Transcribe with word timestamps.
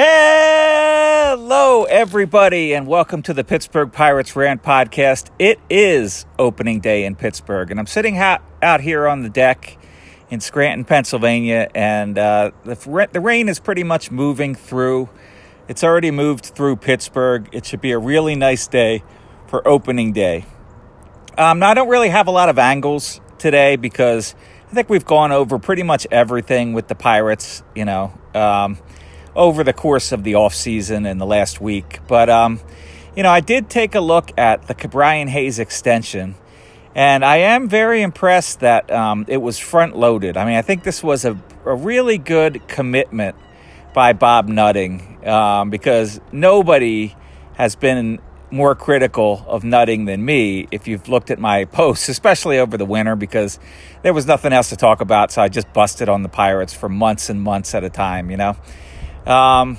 Hello, 0.00 1.82
everybody, 1.82 2.72
and 2.72 2.86
welcome 2.86 3.20
to 3.22 3.34
the 3.34 3.42
Pittsburgh 3.42 3.92
Pirates 3.92 4.36
Rant 4.36 4.62
podcast. 4.62 5.30
It 5.40 5.58
is 5.68 6.24
opening 6.38 6.78
day 6.78 7.04
in 7.04 7.16
Pittsburgh, 7.16 7.68
and 7.72 7.80
I'm 7.80 7.86
sitting 7.88 8.14
ha- 8.14 8.38
out 8.62 8.80
here 8.80 9.08
on 9.08 9.24
the 9.24 9.28
deck 9.28 9.76
in 10.30 10.38
Scranton, 10.38 10.84
Pennsylvania, 10.84 11.68
and 11.74 12.16
uh, 12.16 12.52
the, 12.62 13.08
the 13.10 13.18
rain 13.18 13.48
is 13.48 13.58
pretty 13.58 13.82
much 13.82 14.12
moving 14.12 14.54
through. 14.54 15.08
It's 15.66 15.82
already 15.82 16.12
moved 16.12 16.44
through 16.44 16.76
Pittsburgh. 16.76 17.48
It 17.50 17.66
should 17.66 17.80
be 17.80 17.90
a 17.90 17.98
really 17.98 18.36
nice 18.36 18.68
day 18.68 19.02
for 19.48 19.66
opening 19.66 20.12
day. 20.12 20.44
Um, 21.36 21.58
now, 21.58 21.70
I 21.70 21.74
don't 21.74 21.88
really 21.88 22.10
have 22.10 22.28
a 22.28 22.32
lot 22.32 22.48
of 22.48 22.56
angles 22.56 23.20
today 23.38 23.74
because 23.74 24.36
I 24.70 24.74
think 24.74 24.90
we've 24.90 25.04
gone 25.04 25.32
over 25.32 25.58
pretty 25.58 25.82
much 25.82 26.06
everything 26.12 26.72
with 26.72 26.86
the 26.86 26.94
Pirates, 26.94 27.64
you 27.74 27.84
know. 27.84 28.16
Um, 28.32 28.78
over 29.38 29.62
the 29.62 29.72
course 29.72 30.10
of 30.10 30.24
the 30.24 30.34
off 30.34 30.52
season 30.52 31.06
and 31.06 31.20
the 31.20 31.24
last 31.24 31.60
week. 31.60 32.00
But 32.08 32.28
um, 32.28 32.60
you 33.16 33.22
know, 33.22 33.30
I 33.30 33.40
did 33.40 33.70
take 33.70 33.94
a 33.94 34.00
look 34.00 34.32
at 34.36 34.66
the 34.66 34.74
Ke'Bryan 34.74 35.28
Hayes 35.28 35.60
extension, 35.60 36.34
and 36.94 37.24
I 37.24 37.36
am 37.36 37.68
very 37.68 38.02
impressed 38.02 38.60
that 38.60 38.90
um, 38.90 39.24
it 39.28 39.38
was 39.38 39.58
front 39.58 39.96
loaded. 39.96 40.36
I 40.36 40.44
mean, 40.44 40.56
I 40.56 40.62
think 40.62 40.82
this 40.82 41.02
was 41.02 41.24
a, 41.24 41.40
a 41.64 41.74
really 41.74 42.18
good 42.18 42.66
commitment 42.66 43.36
by 43.94 44.12
Bob 44.12 44.48
Nutting 44.48 45.26
um, 45.26 45.70
because 45.70 46.20
nobody 46.32 47.14
has 47.54 47.76
been 47.76 48.20
more 48.50 48.74
critical 48.74 49.44
of 49.46 49.62
nutting 49.62 50.06
than 50.06 50.24
me 50.24 50.66
if 50.70 50.88
you've 50.88 51.08
looked 51.08 51.30
at 51.30 51.38
my 51.38 51.64
posts, 51.72 52.08
especially 52.08 52.58
over 52.58 52.76
the 52.76 52.84
winter, 52.84 53.14
because 53.14 53.60
there 54.02 54.12
was 54.12 54.26
nothing 54.26 54.52
else 54.52 54.70
to 54.70 54.76
talk 54.76 55.00
about. 55.00 55.30
So 55.30 55.42
I 55.42 55.48
just 55.48 55.72
busted 55.72 56.08
on 56.08 56.24
the 56.24 56.28
Pirates 56.28 56.74
for 56.74 56.88
months 56.88 57.30
and 57.30 57.40
months 57.40 57.74
at 57.74 57.84
a 57.84 57.90
time, 57.90 58.30
you 58.30 58.36
know? 58.36 58.56
Um, 59.28 59.76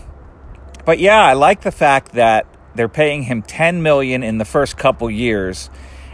but 0.85 0.99
yeah, 0.99 1.21
I 1.21 1.33
like 1.33 1.61
the 1.61 1.71
fact 1.71 2.13
that 2.13 2.45
they're 2.75 2.87
paying 2.87 3.23
him 3.23 3.41
10 3.41 3.81
million 3.81 4.23
in 4.23 4.37
the 4.37 4.45
first 4.45 4.77
couple 4.77 5.09
years, 5.09 5.69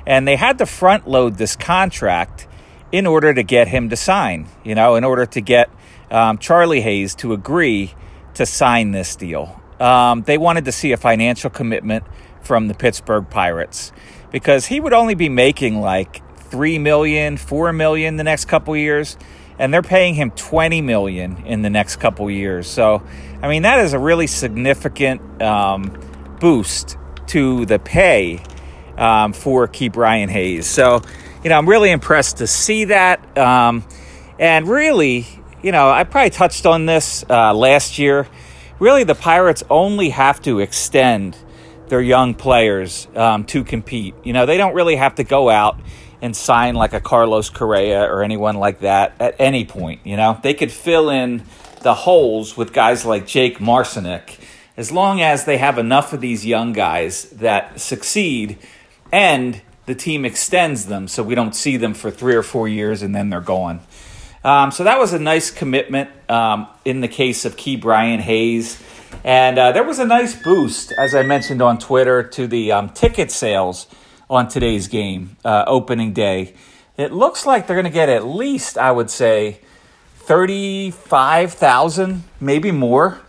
and 0.07 0.27
they 0.27 0.37
had 0.37 0.57
to 0.59 0.65
front 0.65 1.07
load 1.07 1.35
this 1.35 1.55
contract 1.55 2.47
in 2.91 3.05
order 3.05 3.33
to 3.33 3.43
get 3.43 3.67
him 3.67 3.89
to 3.89 3.95
sign. 3.95 4.47
You 4.63 4.73
know, 4.73 4.95
in 4.95 5.03
order 5.03 5.25
to 5.25 5.41
get 5.41 5.69
um, 6.09 6.37
Charlie 6.37 6.81
Hayes 6.81 7.13
to 7.15 7.33
agree 7.33 7.93
to 8.35 8.45
sign 8.45 8.91
this 8.91 9.15
deal. 9.15 9.61
Um, 9.79 10.23
they 10.23 10.37
wanted 10.37 10.65
to 10.65 10.71
see 10.71 10.93
a 10.93 10.97
financial 10.97 11.49
commitment 11.49 12.05
from 12.41 12.67
the 12.67 12.73
Pittsburgh 12.73 13.29
Pirates 13.29 13.91
because 14.31 14.67
he 14.67 14.79
would 14.79 14.93
only 14.93 15.15
be 15.15 15.29
making 15.29 15.81
like 15.81 16.21
three 16.37 16.79
million, 16.79 17.37
four 17.37 17.73
million 17.73 18.17
the 18.17 18.23
next 18.23 18.45
couple 18.45 18.75
years 18.77 19.17
and 19.59 19.73
they're 19.73 19.81
paying 19.81 20.15
him 20.15 20.31
20 20.31 20.81
million 20.81 21.45
in 21.45 21.61
the 21.61 21.69
next 21.69 21.97
couple 21.97 22.29
years. 22.29 22.67
So, 22.67 23.03
I 23.41 23.47
mean, 23.47 23.63
that 23.63 23.79
is 23.79 23.93
a 23.93 23.99
really 23.99 24.27
significant 24.27 25.41
um, 25.41 25.97
boost 26.39 26.97
to 27.27 27.65
the 27.65 27.79
pay 27.79 28.41
um, 28.97 29.33
for 29.33 29.67
Ke'Bryan 29.67 30.29
Hayes. 30.29 30.67
So, 30.67 31.01
you 31.43 31.49
know, 31.49 31.57
I'm 31.57 31.67
really 31.67 31.91
impressed 31.91 32.37
to 32.37 32.47
see 32.47 32.85
that. 32.85 33.37
Um, 33.37 33.83
and 34.39 34.67
really, 34.67 35.25
you 35.61 35.71
know, 35.71 35.89
I 35.89 36.03
probably 36.03 36.29
touched 36.29 36.65
on 36.65 36.85
this 36.85 37.23
uh, 37.29 37.53
last 37.53 37.97
year. 37.97 38.27
Really, 38.79 39.03
the 39.03 39.15
Pirates 39.15 39.63
only 39.69 40.09
have 40.09 40.41
to 40.41 40.59
extend 40.59 41.37
their 41.87 42.01
young 42.01 42.33
players 42.33 43.07
um, 43.15 43.45
to 43.45 43.63
compete. 43.63 44.15
You 44.23 44.33
know, 44.33 44.45
they 44.45 44.57
don't 44.57 44.73
really 44.73 44.95
have 44.95 45.15
to 45.15 45.23
go 45.23 45.49
out 45.49 45.79
and 46.21 46.35
sign 46.35 46.75
like 46.75 46.93
a 46.93 46.99
Carlos 46.99 47.49
Correa 47.49 48.03
or 48.03 48.23
anyone 48.23 48.55
like 48.55 48.79
that 48.79 49.13
at 49.19 49.35
any 49.39 49.65
point. 49.65 50.01
You 50.03 50.17
know, 50.17 50.39
they 50.41 50.53
could 50.53 50.71
fill 50.71 51.09
in 51.09 51.43
the 51.81 51.93
holes 51.93 52.57
with 52.57 52.73
guys 52.73 53.05
like 53.05 53.27
Jake 53.27 53.59
Marisnick 53.59 54.39
as 54.77 54.91
long 54.91 55.21
as 55.21 55.45
they 55.45 55.57
have 55.57 55.77
enough 55.77 56.13
of 56.13 56.21
these 56.21 56.45
young 56.45 56.73
guys 56.73 57.23
that 57.31 57.79
succeed 57.79 58.57
and 59.11 59.61
the 59.85 59.95
team 59.95 60.25
extends 60.25 60.87
them 60.87 61.07
so 61.07 61.23
we 61.23 61.35
don't 61.35 61.55
see 61.55 61.77
them 61.77 61.93
for 61.93 62.11
three 62.11 62.35
or 62.35 62.43
four 62.43 62.67
years 62.67 63.01
and 63.01 63.15
then 63.15 63.29
they're 63.29 63.39
gone. 63.39 63.79
Um, 64.43 64.71
so 64.71 64.83
that 64.83 64.99
was 64.99 65.13
a 65.13 65.19
nice 65.19 65.49
commitment 65.49 66.09
um, 66.29 66.67
in 66.83 67.01
the 67.01 67.07
case 67.07 67.45
of 67.45 67.55
Ke'Bryan 67.55 68.19
Hayes. 68.19 68.81
And 69.23 69.57
uh, 69.57 69.71
there 69.71 69.83
was 69.83 69.97
a 69.99 70.05
nice 70.05 70.35
boost, 70.35 70.91
as 70.99 71.15
I 71.15 71.23
mentioned 71.23 71.61
on 71.61 71.79
Twitter, 71.79 72.21
to 72.21 72.47
the 72.47 72.71
um, 72.71 72.89
ticket 72.89 73.31
sales 73.31 73.87
on 74.29 74.47
today's 74.47 74.87
game, 74.87 75.37
uh, 75.45 75.63
opening 75.67 76.13
day. 76.13 76.53
It 76.97 77.11
looks 77.11 77.45
like 77.45 77.67
they're 77.67 77.75
going 77.75 77.85
to 77.85 77.91
get 77.91 78.09
at 78.09 78.25
least, 78.25 78.77
I 78.77 78.91
would 78.91 79.09
say, 79.09 79.59
35,000, 80.17 82.23
maybe 82.39 82.71
more. 82.71 83.19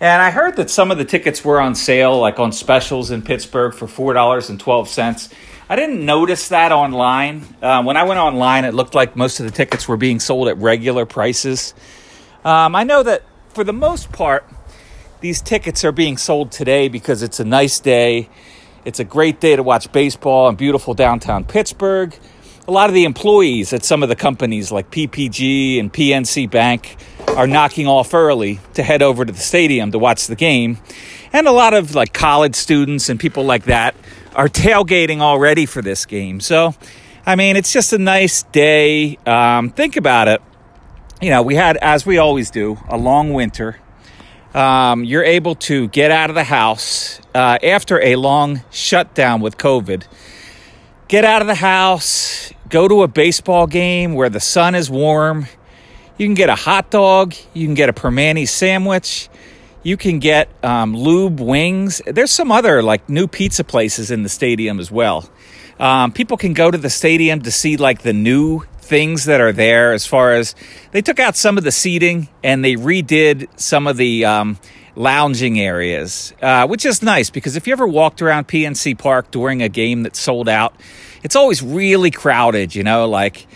And 0.00 0.20
I 0.20 0.30
heard 0.30 0.56
that 0.56 0.68
some 0.68 0.90
of 0.90 0.98
the 0.98 1.04
tickets 1.04 1.44
were 1.44 1.60
on 1.60 1.74
sale, 1.74 2.18
like 2.18 2.38
on 2.38 2.52
specials 2.52 3.10
in 3.10 3.22
Pittsburgh 3.22 3.72
for 3.72 3.86
$4.12. 3.86 5.32
I 5.66 5.76
didn't 5.76 6.04
notice 6.04 6.48
that 6.48 6.72
online. 6.72 7.42
Uh, 7.62 7.82
when 7.82 7.96
I 7.96 8.04
went 8.04 8.20
online, 8.20 8.66
it 8.66 8.74
looked 8.74 8.94
like 8.94 9.16
most 9.16 9.40
of 9.40 9.46
the 9.46 9.52
tickets 9.52 9.88
were 9.88 9.96
being 9.96 10.20
sold 10.20 10.48
at 10.48 10.58
regular 10.58 11.06
prices. 11.06 11.72
Um, 12.44 12.76
I 12.76 12.84
know 12.84 13.02
that 13.02 13.22
for 13.54 13.64
the 13.64 13.72
most 13.72 14.12
part, 14.12 14.46
these 15.20 15.40
tickets 15.40 15.84
are 15.84 15.92
being 15.92 16.18
sold 16.18 16.52
today 16.52 16.88
because 16.88 17.22
it's 17.22 17.40
a 17.40 17.44
nice 17.44 17.80
day 17.80 18.28
it's 18.84 19.00
a 19.00 19.04
great 19.04 19.40
day 19.40 19.56
to 19.56 19.62
watch 19.62 19.90
baseball 19.92 20.48
in 20.48 20.56
beautiful 20.56 20.94
downtown 20.94 21.44
Pittsburgh. 21.44 22.14
A 22.66 22.70
lot 22.70 22.88
of 22.88 22.94
the 22.94 23.04
employees 23.04 23.72
at 23.72 23.84
some 23.84 24.02
of 24.02 24.08
the 24.08 24.16
companies 24.16 24.72
like 24.72 24.90
PPG 24.90 25.78
and 25.78 25.92
PNC 25.92 26.50
Bank 26.50 26.96
are 27.28 27.46
knocking 27.46 27.86
off 27.86 28.14
early 28.14 28.60
to 28.74 28.82
head 28.82 29.02
over 29.02 29.24
to 29.24 29.32
the 29.32 29.40
stadium 29.40 29.92
to 29.92 29.98
watch 29.98 30.26
the 30.26 30.36
game. 30.36 30.78
And 31.32 31.46
a 31.46 31.52
lot 31.52 31.74
of 31.74 31.94
like 31.94 32.12
college 32.12 32.54
students 32.54 33.08
and 33.08 33.18
people 33.18 33.44
like 33.44 33.64
that 33.64 33.94
are 34.34 34.48
tailgating 34.48 35.20
already 35.20 35.66
for 35.66 35.82
this 35.82 36.06
game. 36.06 36.40
So, 36.40 36.74
I 37.26 37.36
mean, 37.36 37.56
it's 37.56 37.72
just 37.72 37.92
a 37.92 37.98
nice 37.98 38.42
day. 38.44 39.18
Um, 39.26 39.70
think 39.70 39.96
about 39.96 40.28
it. 40.28 40.42
You 41.20 41.30
know, 41.30 41.42
we 41.42 41.54
had, 41.54 41.76
as 41.78 42.04
we 42.04 42.18
always 42.18 42.50
do, 42.50 42.78
a 42.88 42.96
long 42.96 43.32
winter 43.32 43.78
um, 44.54 45.04
you're 45.04 45.24
able 45.24 45.56
to 45.56 45.88
get 45.88 46.10
out 46.10 46.30
of 46.30 46.36
the 46.36 46.44
house 46.44 47.20
uh, 47.34 47.58
after 47.62 48.00
a 48.00 48.16
long 48.16 48.62
shutdown 48.70 49.40
with 49.40 49.58
COVID. 49.58 50.06
Get 51.08 51.24
out 51.24 51.42
of 51.42 51.48
the 51.48 51.56
house, 51.56 52.52
go 52.68 52.88
to 52.88 53.02
a 53.02 53.08
baseball 53.08 53.66
game 53.66 54.14
where 54.14 54.28
the 54.28 54.40
sun 54.40 54.74
is 54.74 54.88
warm. 54.88 55.46
You 56.16 56.26
can 56.26 56.34
get 56.34 56.48
a 56.48 56.54
hot 56.54 56.90
dog, 56.90 57.34
you 57.52 57.66
can 57.66 57.74
get 57.74 57.88
a 57.88 57.92
Primanti 57.92 58.48
sandwich, 58.48 59.28
you 59.82 59.96
can 59.96 60.20
get 60.20 60.48
um, 60.64 60.96
lube 60.96 61.40
wings. 61.40 62.00
There's 62.06 62.30
some 62.30 62.52
other 62.52 62.82
like 62.82 63.08
new 63.08 63.26
pizza 63.26 63.64
places 63.64 64.10
in 64.12 64.22
the 64.22 64.28
stadium 64.28 64.78
as 64.78 64.90
well. 64.90 65.28
Um, 65.80 66.12
people 66.12 66.36
can 66.36 66.52
go 66.52 66.70
to 66.70 66.78
the 66.78 66.90
stadium 66.90 67.42
to 67.42 67.50
see 67.50 67.76
like 67.76 68.02
the 68.02 68.12
new 68.12 68.62
things 68.84 69.24
that 69.24 69.40
are 69.40 69.52
there 69.52 69.92
as 69.92 70.06
far 70.06 70.32
as 70.32 70.54
they 70.92 71.02
took 71.02 71.18
out 71.18 71.36
some 71.36 71.58
of 71.58 71.64
the 71.64 71.72
seating 71.72 72.28
and 72.42 72.64
they 72.64 72.74
redid 72.74 73.48
some 73.58 73.86
of 73.86 73.96
the 73.96 74.24
um, 74.24 74.58
lounging 74.96 75.58
areas, 75.58 76.32
uh, 76.40 76.66
which 76.66 76.84
is 76.84 77.02
nice 77.02 77.30
because 77.30 77.56
if 77.56 77.66
you 77.66 77.72
ever 77.72 77.86
walked 77.86 78.22
around 78.22 78.46
PNC 78.48 78.98
Park 78.98 79.30
during 79.30 79.62
a 79.62 79.68
game 79.68 80.02
that's 80.02 80.18
sold 80.18 80.48
out, 80.48 80.74
it's 81.22 81.36
always 81.36 81.62
really 81.62 82.10
crowded, 82.10 82.74
you 82.74 82.82
know, 82.82 83.08
like 83.08 83.46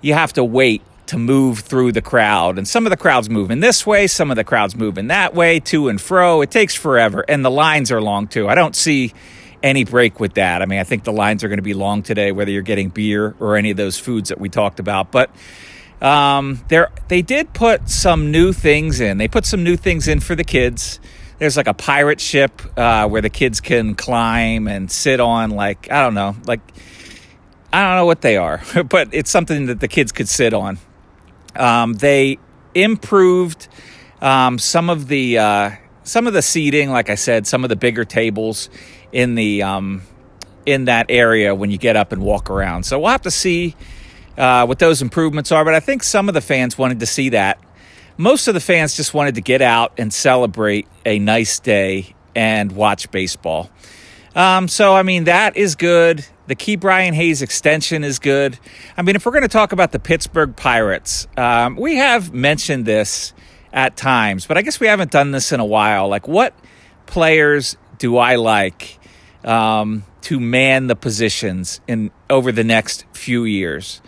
you 0.00 0.14
have 0.14 0.32
to 0.34 0.44
wait 0.44 0.82
to 1.06 1.18
move 1.18 1.60
through 1.60 1.92
the 1.92 2.02
crowd. 2.02 2.58
And 2.58 2.66
some 2.66 2.86
of 2.86 2.90
the 2.90 2.96
crowds 2.96 3.30
move 3.30 3.50
in 3.50 3.60
this 3.60 3.86
way, 3.86 4.06
some 4.06 4.30
of 4.30 4.36
the 4.36 4.44
crowds 4.44 4.74
move 4.74 4.98
in 4.98 5.08
that 5.08 5.34
way, 5.34 5.60
to 5.60 5.88
and 5.88 6.00
fro. 6.00 6.40
It 6.40 6.50
takes 6.50 6.74
forever. 6.74 7.24
And 7.28 7.44
the 7.44 7.50
lines 7.50 7.92
are 7.92 8.00
long 8.00 8.26
too. 8.26 8.48
I 8.48 8.54
don't 8.54 8.74
see 8.74 9.12
any 9.62 9.84
break 9.84 10.20
with 10.20 10.34
that. 10.34 10.62
I 10.62 10.66
mean, 10.66 10.78
I 10.78 10.84
think 10.84 11.04
the 11.04 11.12
lines 11.12 11.44
are 11.44 11.48
going 11.48 11.58
to 11.58 11.62
be 11.62 11.74
long 11.74 12.02
today, 12.02 12.32
whether 12.32 12.50
you're 12.50 12.62
getting 12.62 12.88
beer 12.88 13.34
or 13.40 13.56
any 13.56 13.70
of 13.70 13.76
those 13.76 13.98
foods 13.98 14.28
that 14.28 14.40
we 14.40 14.48
talked 14.48 14.80
about. 14.80 15.10
But 15.10 15.30
um, 16.00 16.64
there, 16.68 16.90
they 17.08 17.22
did 17.22 17.52
put 17.52 17.88
some 17.88 18.30
new 18.30 18.52
things 18.52 19.00
in. 19.00 19.18
They 19.18 19.28
put 19.28 19.46
some 19.46 19.64
new 19.64 19.76
things 19.76 20.08
in 20.08 20.20
for 20.20 20.34
the 20.34 20.44
kids. 20.44 21.00
There's 21.38 21.56
like 21.56 21.66
a 21.66 21.74
pirate 21.74 22.20
ship 22.20 22.62
uh, 22.76 23.08
where 23.08 23.22
the 23.22 23.30
kids 23.30 23.60
can 23.60 23.94
climb 23.94 24.68
and 24.68 24.90
sit 24.90 25.20
on, 25.20 25.50
like 25.50 25.90
I 25.90 26.02
don't 26.02 26.14
know, 26.14 26.34
like 26.46 26.60
I 27.72 27.82
don't 27.82 27.96
know 27.96 28.06
what 28.06 28.22
they 28.22 28.36
are, 28.36 28.62
but 28.88 29.08
it's 29.12 29.30
something 29.30 29.66
that 29.66 29.80
the 29.80 29.88
kids 29.88 30.12
could 30.12 30.28
sit 30.28 30.54
on. 30.54 30.78
Um, 31.54 31.94
they 31.94 32.38
improved 32.74 33.68
um, 34.20 34.58
some 34.58 34.88
of 34.90 35.08
the 35.08 35.38
uh, 35.38 35.70
some 36.04 36.26
of 36.26 36.32
the 36.32 36.42
seating, 36.42 36.90
like 36.90 37.10
I 37.10 37.16
said, 37.16 37.46
some 37.46 37.64
of 37.64 37.70
the 37.70 37.76
bigger 37.76 38.04
tables 38.04 38.70
in 39.12 39.34
the 39.34 39.62
um, 39.62 40.02
in 40.64 40.86
that 40.86 41.06
area 41.08 41.54
when 41.54 41.70
you 41.70 41.78
get 41.78 41.96
up 41.96 42.12
and 42.12 42.22
walk 42.22 42.50
around. 42.50 42.84
So 42.84 42.98
we'll 42.98 43.10
have 43.10 43.22
to 43.22 43.30
see 43.30 43.76
uh, 44.36 44.66
what 44.66 44.78
those 44.78 45.02
improvements 45.02 45.52
are. 45.52 45.64
But 45.64 45.74
I 45.74 45.80
think 45.80 46.02
some 46.02 46.28
of 46.28 46.34
the 46.34 46.40
fans 46.40 46.76
wanted 46.76 47.00
to 47.00 47.06
see 47.06 47.30
that. 47.30 47.58
Most 48.16 48.48
of 48.48 48.54
the 48.54 48.60
fans 48.60 48.96
just 48.96 49.14
wanted 49.14 49.34
to 49.36 49.42
get 49.42 49.62
out 49.62 49.92
and 49.98 50.12
celebrate 50.12 50.86
a 51.04 51.18
nice 51.18 51.58
day 51.58 52.14
and 52.34 52.72
watch 52.72 53.10
baseball. 53.10 53.70
Um, 54.34 54.68
so 54.68 54.94
I 54.94 55.02
mean 55.02 55.24
that 55.24 55.56
is 55.56 55.74
good. 55.74 56.26
The 56.46 56.54
Ke'Bryan 56.54 57.12
Hayes 57.12 57.42
extension 57.42 58.04
is 58.04 58.18
good. 58.18 58.58
I 58.96 59.02
mean, 59.02 59.16
if 59.16 59.26
we're 59.26 59.32
going 59.32 59.42
to 59.42 59.48
talk 59.48 59.72
about 59.72 59.90
the 59.90 59.98
Pittsburgh 59.98 60.54
Pirates, 60.54 61.26
um, 61.36 61.74
we 61.74 61.96
have 61.96 62.32
mentioned 62.32 62.84
this 62.84 63.32
at 63.72 63.96
times, 63.96 64.46
but 64.46 64.56
I 64.56 64.62
guess 64.62 64.78
we 64.78 64.86
haven't 64.86 65.10
done 65.10 65.32
this 65.32 65.50
in 65.50 65.58
a 65.58 65.64
while. 65.64 66.08
Like, 66.08 66.28
what 66.28 66.54
players 67.06 67.76
do 67.98 68.16
I 68.18 68.36
like 68.36 68.98
um, 69.44 70.04
to 70.22 70.40
man 70.40 70.86
the 70.86 70.96
positions 70.96 71.80
in 71.86 72.10
over 72.28 72.52
the 72.52 72.64
next 72.64 73.04
few 73.12 73.44
years? 73.44 74.00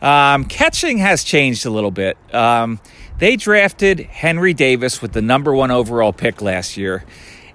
Um, 0.00 0.44
catching 0.44 0.98
has 0.98 1.22
changed 1.22 1.64
a 1.64 1.70
little 1.70 1.92
bit. 1.92 2.16
Um, 2.34 2.80
they 3.18 3.36
drafted 3.36 4.00
Henry 4.00 4.52
Davis 4.52 5.00
with 5.00 5.12
the 5.12 5.22
number 5.22 5.54
one 5.54 5.70
overall 5.70 6.12
pick 6.12 6.42
last 6.42 6.76
year, 6.76 7.04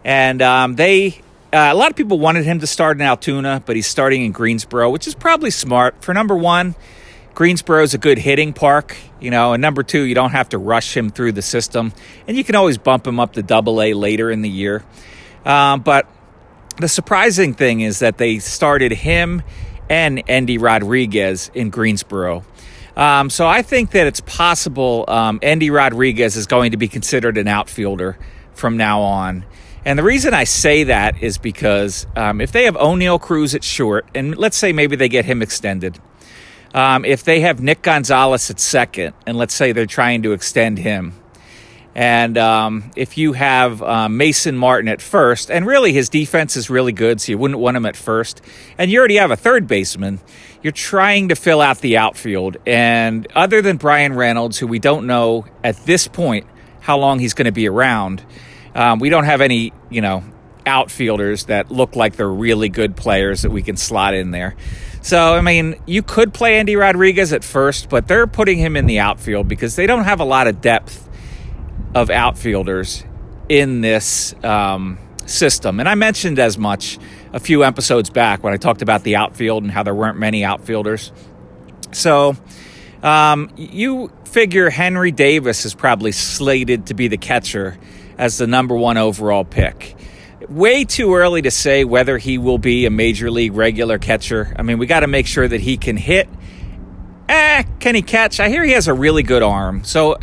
and 0.06 0.42
um, 0.42 0.75
they 0.75 1.22
uh, 1.51 1.69
a 1.72 1.75
lot 1.75 1.90
of 1.90 1.95
people 1.95 2.19
wanted 2.19 2.45
him 2.45 2.60
to 2.60 2.68
start 2.68 2.98
in 2.98 3.01
Altoona, 3.01 3.63
but 3.66 3.75
he's 3.75 3.88
starting 3.88 4.24
in 4.24 4.31
Greensboro, 4.31 4.90
which 4.90 5.07
is 5.07 5.16
probably 5.16 5.50
smart 5.50 6.04
for 6.04 6.13
number 6.13 6.36
one. 6.36 6.75
Greensboro 7.36 7.83
is 7.83 7.94
a 7.94 7.98
good 7.98 8.18
hitting 8.18 8.51
park, 8.51 8.98
you 9.19 9.30
know, 9.30 9.54
and 9.54 9.62
number 9.62 9.83
two, 9.83 10.01
you 10.01 10.16
don't 10.16 10.31
have 10.31 10.50
to 10.50 10.57
rush 10.57 10.98
him 10.98 11.10
through 11.10 11.33
the 11.33 11.42
system, 11.42 11.94
and 12.28 12.36
you 12.36 12.44
can 12.44 12.56
always 12.56 12.78
bump 12.78 13.06
him 13.06 13.19
up 13.19 13.33
to 13.33 13.44
Double 13.44 13.81
A 13.81 13.94
later 13.94 14.31
in 14.31 14.42
the 14.42 14.50
year. 14.50 14.83
Um, 15.45 15.81
but 15.81 16.07
the 16.78 16.88
surprising 16.88 17.54
thing 17.54 17.81
is 17.81 18.00
that 18.00 18.18
they 18.18 18.39
started 18.39 18.92
him 18.92 19.42
and 19.89 20.24
Endy 20.28 20.57
Rodriguez 20.57 21.50
in 21.54 21.69
Greensboro. 21.69 22.44
Um, 22.95 23.30
so 23.30 23.48
I 23.48 23.62
think 23.62 23.92
that 23.92 24.07
it's 24.07 24.22
possible 24.22 25.06
um, 25.07 25.39
Endy 25.42 25.69
Rodriguez 25.69 26.36
is 26.36 26.48
going 26.48 26.72
to 26.72 26.78
be 26.78 26.88
considered 26.88 27.38
an 27.38 27.48
outfielder 27.48 28.18
from 28.54 28.75
now 28.75 29.01
on. 29.01 29.45
And 29.86 29.98
the 29.98 30.04
reason 30.04 30.34
I 30.34 30.44
say 30.44 30.84
that 30.86 31.22
is 31.24 31.38
because 31.38 32.07
um, 32.16 32.42
if 32.42 32.51
they 32.51 32.66
have 32.66 32.75
Oneil 32.75 33.22
Cruz 33.22 33.56
at 33.56 33.63
short, 33.63 34.06
and 34.13 34.36
let's 34.38 34.57
say 34.57 34.74
maybe 34.74 34.95
they 34.95 35.10
get 35.10 35.25
him 35.25 35.42
extended, 35.42 36.00
um, 36.74 37.06
if 37.06 37.24
they 37.24 37.40
have 37.42 37.62
Nick 37.62 37.83
Gonzalez 37.83 38.50
at 38.50 38.60
second, 38.60 39.13
and 39.25 39.38
let's 39.38 39.54
say 39.54 39.72
they're 39.72 39.86
trying 39.86 40.24
to 40.24 40.33
extend 40.33 40.80
him, 40.80 41.13
and 41.98 42.38
um, 42.38 42.92
if 42.96 43.18
you 43.18 43.34
have 43.34 43.82
uh, 43.82 44.08
Mason 44.08 44.56
Martin 44.56 44.88
at 44.88 45.02
first, 45.02 45.50
and 45.50 45.66
really 45.66 45.94
his 45.94 46.10
defense 46.10 46.56
is 46.56 46.70
really 46.70 46.92
good, 46.92 47.20
so 47.20 47.32
you 47.32 47.40
wouldn't 47.40 47.60
want 47.60 47.76
him 47.76 47.88
at 47.88 47.96
first, 47.96 48.40
and 48.78 48.92
you 48.92 49.00
already 49.00 49.16
have 49.16 49.32
a 49.32 49.36
third 49.36 49.66
baseman, 49.66 50.20
you're 50.62 50.72
trying 50.72 51.30
to 51.30 51.36
fill 51.36 51.60
out 51.60 51.80
the 51.80 51.98
outfield. 51.98 52.58
And 52.68 53.26
other 53.34 53.64
than 53.64 53.78
Bryan 53.78 54.14
Reynolds, 54.14 54.60
who 54.60 54.68
we 54.68 54.78
don't 54.78 55.08
know 55.08 55.48
at 55.64 55.76
this 55.88 56.08
point 56.08 56.46
how 56.82 57.00
long 57.00 57.18
he's 57.18 57.34
going 57.34 57.46
to 57.46 57.52
be 57.52 57.68
around, 57.68 58.24
um, 58.76 59.00
we 59.00 59.10
don't 59.10 59.26
have 59.26 59.42
any, 59.42 59.74
you 59.90 60.02
know, 60.02 60.24
outfielders 60.68 61.46
that 61.46 61.72
look 61.72 61.96
like 61.96 62.16
they're 62.16 62.30
really 62.30 62.70
good 62.70 62.96
players 62.96 63.42
that 63.42 63.50
we 63.50 63.64
can 63.64 63.76
slot 63.76 64.14
in 64.14 64.30
there. 64.30 64.56
So, 65.02 65.34
I 65.34 65.42
mean, 65.42 65.82
you 65.88 66.04
could 66.04 66.32
play 66.32 66.60
Endy 66.60 66.76
Rodriguez 66.76 67.34
at 67.34 67.44
first, 67.44 67.90
but 67.90 68.08
they're 68.08 68.28
putting 68.28 68.60
him 68.60 68.78
in 68.78 68.86
the 68.86 69.00
outfield 69.00 69.48
because 69.48 69.76
they 69.76 69.88
don't 69.88 70.04
have 70.04 70.20
a 70.20 70.26
lot 70.26 70.46
of 70.46 70.62
depth 70.62 71.06
of 71.98 72.10
outfielders 72.12 73.04
in 73.50 73.82
this 73.82 74.36
um, 74.44 75.00
system. 75.26 75.80
And 75.80 75.90
I 75.90 75.96
mentioned 75.96 76.38
as 76.38 76.58
much 76.58 77.00
a 77.34 77.40
few 77.40 77.64
episodes 77.64 78.10
back 78.10 78.44
when 78.44 78.54
I 78.54 78.58
talked 78.58 78.82
about 78.82 79.04
the 79.04 79.16
outfield 79.16 79.64
and 79.64 79.72
how 79.72 79.84
there 79.84 79.96
weren't 79.96 80.20
many 80.20 80.46
outfielders. 80.46 81.12
So, 81.92 82.36
um, 83.02 83.52
you 83.58 84.12
figure 84.26 84.70
Henry 84.70 85.12
Davis 85.12 85.66
is 85.66 85.74
probably 85.74 86.12
slated 86.12 86.88
to 86.88 86.94
be 86.94 87.08
the 87.08 87.18
catcher 87.18 87.78
as 88.18 88.38
the 88.38 88.48
number 88.48 88.76
one 88.76 88.98
overall 88.98 89.44
pick 89.44 89.96
way 90.50 90.86
too 90.86 91.14
early 91.16 91.42
to 91.42 91.52
say 91.52 91.84
whether 91.84 92.18
he 92.18 92.38
will 92.38 92.58
be 92.58 92.86
a 92.86 92.90
major 92.90 93.30
league 93.30 93.54
regular 93.54 93.98
catcher. 93.98 94.54
I 94.56 94.62
mean, 94.62 94.78
we 94.78 94.86
got 94.86 95.02
to 95.02 95.08
make 95.08 95.28
sure 95.28 95.46
that 95.48 95.60
he 95.60 95.78
can 95.78 95.98
hit. 95.98 96.30
Eh, 97.28 97.64
can 97.80 97.96
he 97.96 98.02
catch? 98.02 98.40
I 98.40 98.48
hear 98.48 98.64
he 98.64 98.72
has 98.72 98.88
a 98.88 98.94
really 98.94 99.24
good 99.24 99.44
arm. 99.44 99.84
So, 99.84 100.18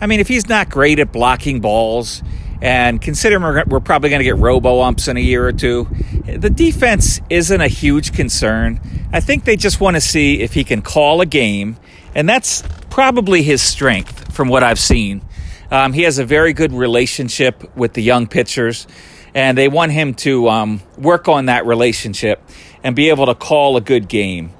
I 0.00 0.06
mean, 0.06 0.20
if 0.20 0.28
he's 0.28 0.48
not 0.48 0.70
great 0.70 0.98
at 0.98 1.12
blocking 1.12 1.60
balls, 1.60 2.22
and 2.60 3.00
considering 3.00 3.42
we're, 3.42 3.64
we're 3.66 3.80
probably 3.80 4.10
going 4.10 4.20
to 4.20 4.24
get 4.24 4.36
robo 4.36 4.80
umps 4.80 5.08
in 5.08 5.16
a 5.16 5.20
year 5.20 5.46
or 5.46 5.52
two, 5.52 5.88
the 6.24 6.50
defense 6.50 7.20
isn't 7.30 7.60
a 7.60 7.68
huge 7.68 8.12
concern. 8.12 8.80
I 9.12 9.20
think 9.20 9.44
they 9.44 9.56
just 9.56 9.80
want 9.80 9.96
to 9.96 10.00
see 10.00 10.40
if 10.40 10.54
he 10.54 10.64
can 10.64 10.82
call 10.82 11.20
a 11.20 11.26
game, 11.26 11.76
and 12.14 12.28
that's 12.28 12.62
probably 12.90 13.42
his 13.42 13.62
strength 13.62 14.32
from 14.34 14.48
what 14.48 14.62
I've 14.62 14.78
seen. 14.78 15.22
Um, 15.70 15.92
he 15.92 16.02
has 16.02 16.18
a 16.18 16.24
very 16.24 16.52
good 16.52 16.72
relationship 16.72 17.76
with 17.76 17.92
the 17.92 18.02
young 18.02 18.26
pitchers 18.26 18.86
and 19.34 19.56
they 19.56 19.68
want 19.68 19.92
him 19.92 20.14
to 20.14 20.48
um, 20.48 20.80
work 20.96 21.28
on 21.28 21.46
that 21.46 21.66
relationship 21.66 22.42
and 22.82 22.96
be 22.96 23.10
able 23.10 23.26
to 23.26 23.34
call 23.34 23.76
a 23.76 23.80
good 23.80 24.08
game. 24.08 24.50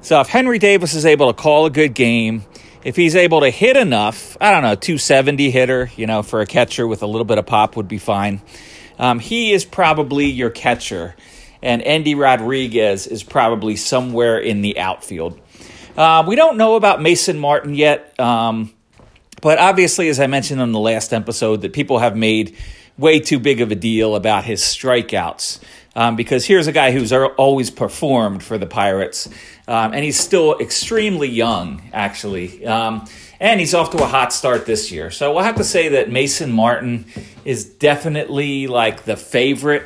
So 0.00 0.20
if 0.20 0.28
Henry 0.28 0.58
Davis 0.58 0.94
is 0.94 1.06
able 1.06 1.32
to 1.32 1.32
call 1.32 1.66
a 1.66 1.70
good 1.70 1.94
game, 1.94 2.44
if 2.84 2.96
he's 2.96 3.16
able 3.16 3.40
to 3.40 3.50
hit 3.50 3.76
enough, 3.76 4.36
I 4.40 4.50
don't 4.50 4.62
know, 4.62 4.74
270 4.74 5.50
hitter, 5.50 5.90
you 5.96 6.06
know, 6.06 6.22
for 6.22 6.40
a 6.40 6.46
catcher 6.46 6.86
with 6.86 7.02
a 7.02 7.06
little 7.06 7.24
bit 7.24 7.38
of 7.38 7.46
pop 7.46 7.76
would 7.76 7.88
be 7.88 7.98
fine. 7.98 8.40
Um, 8.98 9.18
he 9.18 9.52
is 9.52 9.64
probably 9.64 10.26
your 10.26 10.50
catcher, 10.50 11.14
and 11.62 11.82
Endy 11.82 12.14
Rodriguez 12.14 13.06
is 13.06 13.22
probably 13.22 13.76
somewhere 13.76 14.38
in 14.38 14.62
the 14.62 14.78
outfield. 14.78 15.40
Uh, 15.96 16.24
we 16.26 16.36
don't 16.36 16.56
know 16.56 16.76
about 16.76 17.02
Mason 17.02 17.38
Martin 17.38 17.74
yet, 17.74 18.18
um, 18.20 18.72
but 19.40 19.58
obviously, 19.58 20.08
as 20.08 20.20
I 20.20 20.26
mentioned 20.26 20.60
on 20.60 20.72
the 20.72 20.80
last 20.80 21.12
episode, 21.12 21.62
that 21.62 21.72
people 21.72 21.98
have 21.98 22.16
made 22.16 22.56
way 22.96 23.20
too 23.20 23.38
big 23.38 23.60
of 23.60 23.70
a 23.70 23.76
deal 23.76 24.16
about 24.16 24.44
his 24.44 24.60
strikeouts. 24.60 25.60
Um, 25.98 26.14
because 26.14 26.46
here's 26.46 26.68
a 26.68 26.72
guy 26.72 26.92
who's 26.92 27.12
always 27.12 27.72
performed 27.72 28.40
for 28.44 28.56
the 28.56 28.66
Pirates, 28.66 29.28
um, 29.66 29.92
and 29.92 30.04
he's 30.04 30.16
still 30.16 30.56
extremely 30.60 31.28
young, 31.28 31.82
actually. 31.92 32.64
Um, 32.64 33.08
and 33.40 33.58
he's 33.58 33.74
off 33.74 33.90
to 33.90 34.04
a 34.04 34.06
hot 34.06 34.32
start 34.32 34.64
this 34.64 34.92
year. 34.92 35.10
So 35.10 35.34
we'll 35.34 35.42
have 35.42 35.56
to 35.56 35.64
say 35.64 35.88
that 35.88 36.08
Mason 36.08 36.52
Martin 36.52 37.04
is 37.44 37.64
definitely 37.64 38.68
like 38.68 39.06
the 39.06 39.16
favorite 39.16 39.82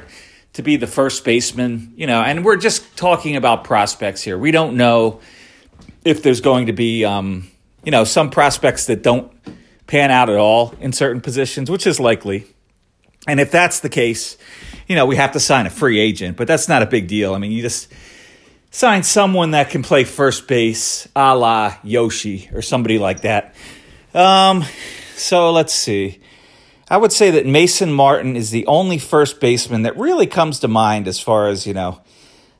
to 0.53 0.62
be 0.62 0.76
the 0.76 0.87
first 0.87 1.25
baseman, 1.25 1.94
you 1.97 2.06
know, 2.06 2.20
and 2.20 2.44
we're 2.44 2.59
just 2.59 2.94
talking 2.94 3.35
about 3.37 3.64
prospects 3.64 4.20
here. 4.20 4.37
We 4.37 4.50
don't 4.50 4.76
know 4.76 5.20
if 6.05 6.23
there's 6.23 6.43
going 6.43 6.67
to 6.67 6.75
be, 6.75 7.06
um, 7.06 7.49
you 7.85 7.91
know, 7.91 8.05
some 8.05 8.29
prospects 8.29 8.85
that 8.85 9.03
don't 9.03 9.32
pan 9.87 10.11
out 10.11 10.29
at 10.29 10.37
all 10.37 10.75
in 10.79 10.93
certain 10.93 11.23
positions, 11.23 11.70
which 11.70 11.87
is 11.87 11.99
likely. 11.99 12.44
And 13.26 13.41
if 13.41 13.50
that's 13.50 13.81
the 13.81 13.88
case, 13.88 14.37
you 14.87 14.96
know, 14.96 15.06
we 15.06 15.17
have 15.17 15.32
to 15.32 15.40
sign 15.40 15.67
a 15.67 15.70
free 15.70 15.99
agent, 15.99 16.37
but 16.37 16.46
that's 16.46 16.69
not 16.69 16.82
a 16.82 16.87
big 16.87 17.08
deal. 17.08 17.34
I 17.34 17.38
mean, 17.38 17.52
you 17.52 17.62
just 17.62 17.93
sign 18.70 19.02
someone 19.02 19.52
that 19.52 19.70
can 19.70 19.82
play 19.82 20.05
first 20.05 20.49
base 20.49 21.08
a 21.14 21.37
la 21.37 21.76
Yoshi 21.82 22.49
or 22.52 22.62
somebody 22.62 22.99
like 22.99 23.23
that. 23.23 23.55
Um, 24.14 24.64
so 25.17 25.52
let's 25.52 25.75
see. 25.75 26.20
I 26.88 26.96
would 26.96 27.12
say 27.12 27.31
that 27.31 27.46
Mason 27.46 27.93
Martin 27.93 28.37
is 28.37 28.50
the 28.50 28.67
only 28.67 28.99
first 28.99 29.40
baseman 29.40 29.82
that 29.82 29.96
really 29.96 30.26
comes 30.26 30.61
to 30.61 30.68
mind 30.68 31.09
as 31.09 31.18
far 31.18 31.49
as, 31.49 31.66
you 31.66 31.73
know, 31.73 32.00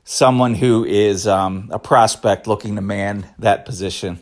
someone 0.05 0.55
who 0.55 0.83
is 0.85 1.27
um, 1.27 1.69
a 1.71 1.79
prospect 1.79 2.47
looking 2.47 2.75
to 2.75 2.81
man 2.81 3.27
that 3.39 3.65
position. 3.65 4.19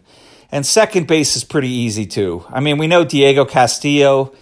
And 0.52 0.66
second 0.66 1.08
base 1.08 1.36
is 1.36 1.44
pretty 1.44 1.70
easy 1.70 2.06
too. 2.06 2.46
I 2.50 2.60
mean, 2.60 2.78
we 2.78 2.88
know 2.88 3.06
Diego 3.06 3.46
Castillo 3.46 4.34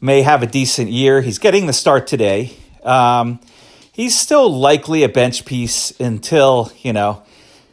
may 0.00 0.22
have 0.22 0.42
a 0.42 0.46
decent 0.46 0.90
year. 0.90 1.20
He's 1.20 1.38
getting 1.38 1.66
the 1.66 1.74
start 1.74 2.06
today. 2.06 2.56
Um, 2.84 3.40
he's 3.92 4.18
still 4.18 4.50
likely 4.50 5.02
a 5.02 5.08
bench 5.08 5.44
piece 5.44 5.98
until, 6.00 6.72
you 6.80 6.92
know, 6.92 7.22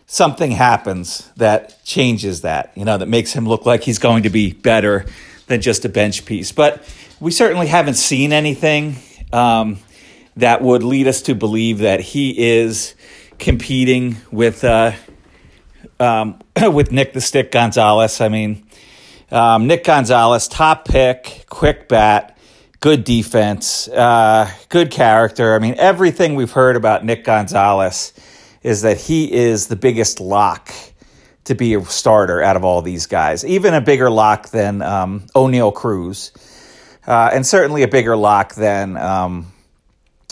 something 0.07 0.51
happens 0.51 1.29
that 1.37 1.83
changes 1.83 2.41
that, 2.41 2.71
you 2.75 2.85
know, 2.85 2.97
that 2.97 3.07
makes 3.07 3.33
him 3.33 3.47
look 3.47 3.65
like 3.65 3.83
he's 3.83 3.99
going 3.99 4.23
to 4.23 4.29
be 4.29 4.53
better 4.53 5.05
than 5.47 5.61
just 5.61 5.85
a 5.85 5.89
bench 5.89 6.25
piece. 6.25 6.51
But 6.51 6.83
we 7.19 7.31
certainly 7.31 7.67
haven't 7.67 7.95
seen 7.95 8.31
anything 8.33 8.97
um, 9.33 9.79
that 10.37 10.61
would 10.61 10.83
lead 10.83 11.07
us 11.07 11.23
to 11.23 11.35
believe 11.35 11.79
that 11.79 11.99
he 11.99 12.57
is 12.59 12.95
competing 13.39 14.17
with 14.31 14.63
uh, 14.63 14.93
um, 15.99 16.39
with 16.73 16.91
Nick 16.91 17.13
the 17.13 17.21
Stick 17.21 17.51
Gonzalez. 17.51 18.21
I 18.21 18.29
mean, 18.29 18.63
um, 19.31 19.67
Nick 19.67 19.83
Gonzalez, 19.83 20.47
top 20.47 20.87
pick, 20.87 21.45
quick 21.49 21.87
bat, 21.87 22.36
good 22.79 23.03
defense, 23.03 23.87
uh, 23.87 24.49
good 24.69 24.91
character. 24.91 25.55
I 25.55 25.59
mean, 25.59 25.75
everything 25.77 26.35
we've 26.35 26.51
heard 26.51 26.75
about 26.75 27.03
Nick 27.03 27.23
Gonzalez 27.23 28.13
is 28.63 28.83
that 28.83 28.97
he 28.97 29.31
is 29.31 29.67
the 29.67 29.75
biggest 29.75 30.19
lock 30.19 30.71
to 31.45 31.55
be 31.55 31.73
a 31.73 31.85
starter 31.85 32.41
out 32.41 32.55
of 32.55 32.65
all 32.65 32.81
these 32.81 33.05
guys, 33.05 33.45
even 33.45 33.73
a 33.73 33.81
bigger 33.81 34.09
lock 34.09 34.49
than 34.49 34.81
um, 34.81 35.21
Oneil 35.33 35.73
Cruz, 35.73 36.31
uh, 37.07 37.29
and 37.31 37.45
certainly 37.45 37.83
a 37.83 37.87
bigger 37.87 38.17
lock 38.17 38.53
than 38.55 38.97
um, 38.97 39.51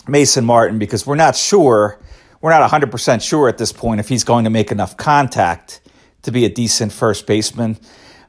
Mason 0.06 0.44
Martin 0.44 0.78
because 0.78 1.06
we're 1.06 1.16
not 1.16 1.34
sure, 1.34 1.98
we're 2.42 2.50
not 2.50 2.70
100% 2.70 3.22
sure 3.26 3.48
at 3.48 3.56
this 3.56 3.72
point 3.72 3.98
if 3.98 4.08
he's 4.08 4.24
going 4.24 4.44
to 4.44 4.50
make 4.50 4.70
enough 4.70 4.96
contact 4.96 5.80
to 6.22 6.30
be 6.30 6.44
a 6.44 6.50
decent 6.50 6.92
first 6.92 7.26
baseman. 7.26 7.78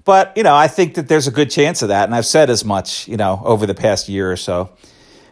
But, 0.07 0.37
you 0.37 0.43
know, 0.43 0.55
I 0.55 0.69
think 0.69 0.93
that 0.93 1.09
there's 1.09 1.27
a 1.27 1.31
good 1.31 1.51
chance 1.51 1.81
of 1.81 1.89
that. 1.89 2.05
And 2.05 2.15
I've 2.15 2.25
said 2.25 2.49
as 2.49 2.63
much, 2.63 3.09
you 3.09 3.17
know, 3.17 3.41
over 3.43 3.65
the 3.65 3.75
past 3.75 4.07
year 4.07 4.31
or 4.31 4.37
so. 4.37 4.69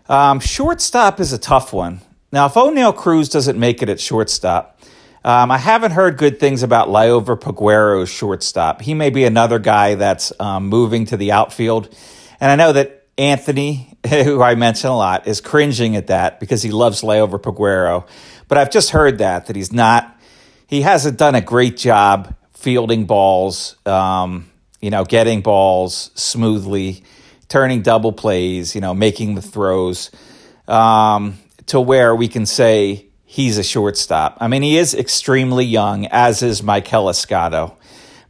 Um, 0.09 0.41
shortstop 0.41 1.21
is 1.21 1.31
a 1.31 1.37
tough 1.37 1.71
one. 1.71 2.01
Now, 2.33 2.47
if 2.47 2.55
Oneil 2.55 2.93
Cruz 2.93 3.29
doesn't 3.29 3.57
make 3.57 3.81
it 3.81 3.87
at 3.87 4.01
shortstop, 4.01 4.81
um, 5.23 5.49
I 5.49 5.57
haven't 5.57 5.91
heard 5.91 6.17
good 6.17 6.41
things 6.41 6.61
about 6.61 6.89
Liover 6.89 7.39
Peguero's 7.39 8.09
shortstop. 8.09 8.81
He 8.81 8.93
may 8.93 9.09
be 9.09 9.23
another 9.23 9.59
guy 9.59 9.95
that's 9.95 10.33
um, 10.41 10.67
moving 10.67 11.05
to 11.05 11.15
the 11.15 11.31
outfield. 11.31 11.87
And 12.41 12.51
I 12.51 12.57
know 12.57 12.73
that 12.73 13.05
Anthony, 13.17 13.97
who 14.09 14.41
I 14.41 14.55
mention 14.55 14.89
a 14.89 14.97
lot, 14.97 15.25
is 15.25 15.39
cringing 15.39 15.95
at 15.95 16.07
that 16.07 16.41
because 16.41 16.61
he 16.61 16.71
loves 16.71 17.01
Liover 17.01 17.41
Peguero. 17.41 18.05
But 18.49 18.57
I've 18.57 18.71
just 18.71 18.89
heard 18.89 19.19
that, 19.19 19.45
that 19.45 19.55
he's 19.55 19.71
not, 19.71 20.19
he 20.67 20.81
hasn't 20.81 21.17
done 21.17 21.33
a 21.33 21.39
great 21.39 21.77
job 21.77 22.35
fielding 22.51 23.05
balls, 23.05 23.77
um, 23.85 24.51
you 24.81 24.89
know, 24.89 25.05
getting 25.05 25.41
balls 25.41 26.11
smoothly, 26.15 27.03
turning 27.47 27.81
double 27.81 28.11
plays, 28.11 28.75
you 28.75 28.81
know, 28.81 28.93
making 28.93 29.35
the 29.35 29.41
throws 29.41 30.11
um, 30.67 31.37
to 31.67 31.79
where 31.79 32.15
we 32.15 32.27
can 32.27 32.45
say 32.45 33.05
he's 33.25 33.57
a 33.57 33.63
shortstop. 33.63 34.37
I 34.39 34.47
mean, 34.47 34.61
he 34.61 34.77
is 34.77 34.93
extremely 34.93 35.65
young, 35.65 36.07
as 36.07 36.41
is 36.41 36.61
Maikel 36.61 37.09
Escotto. 37.09 37.75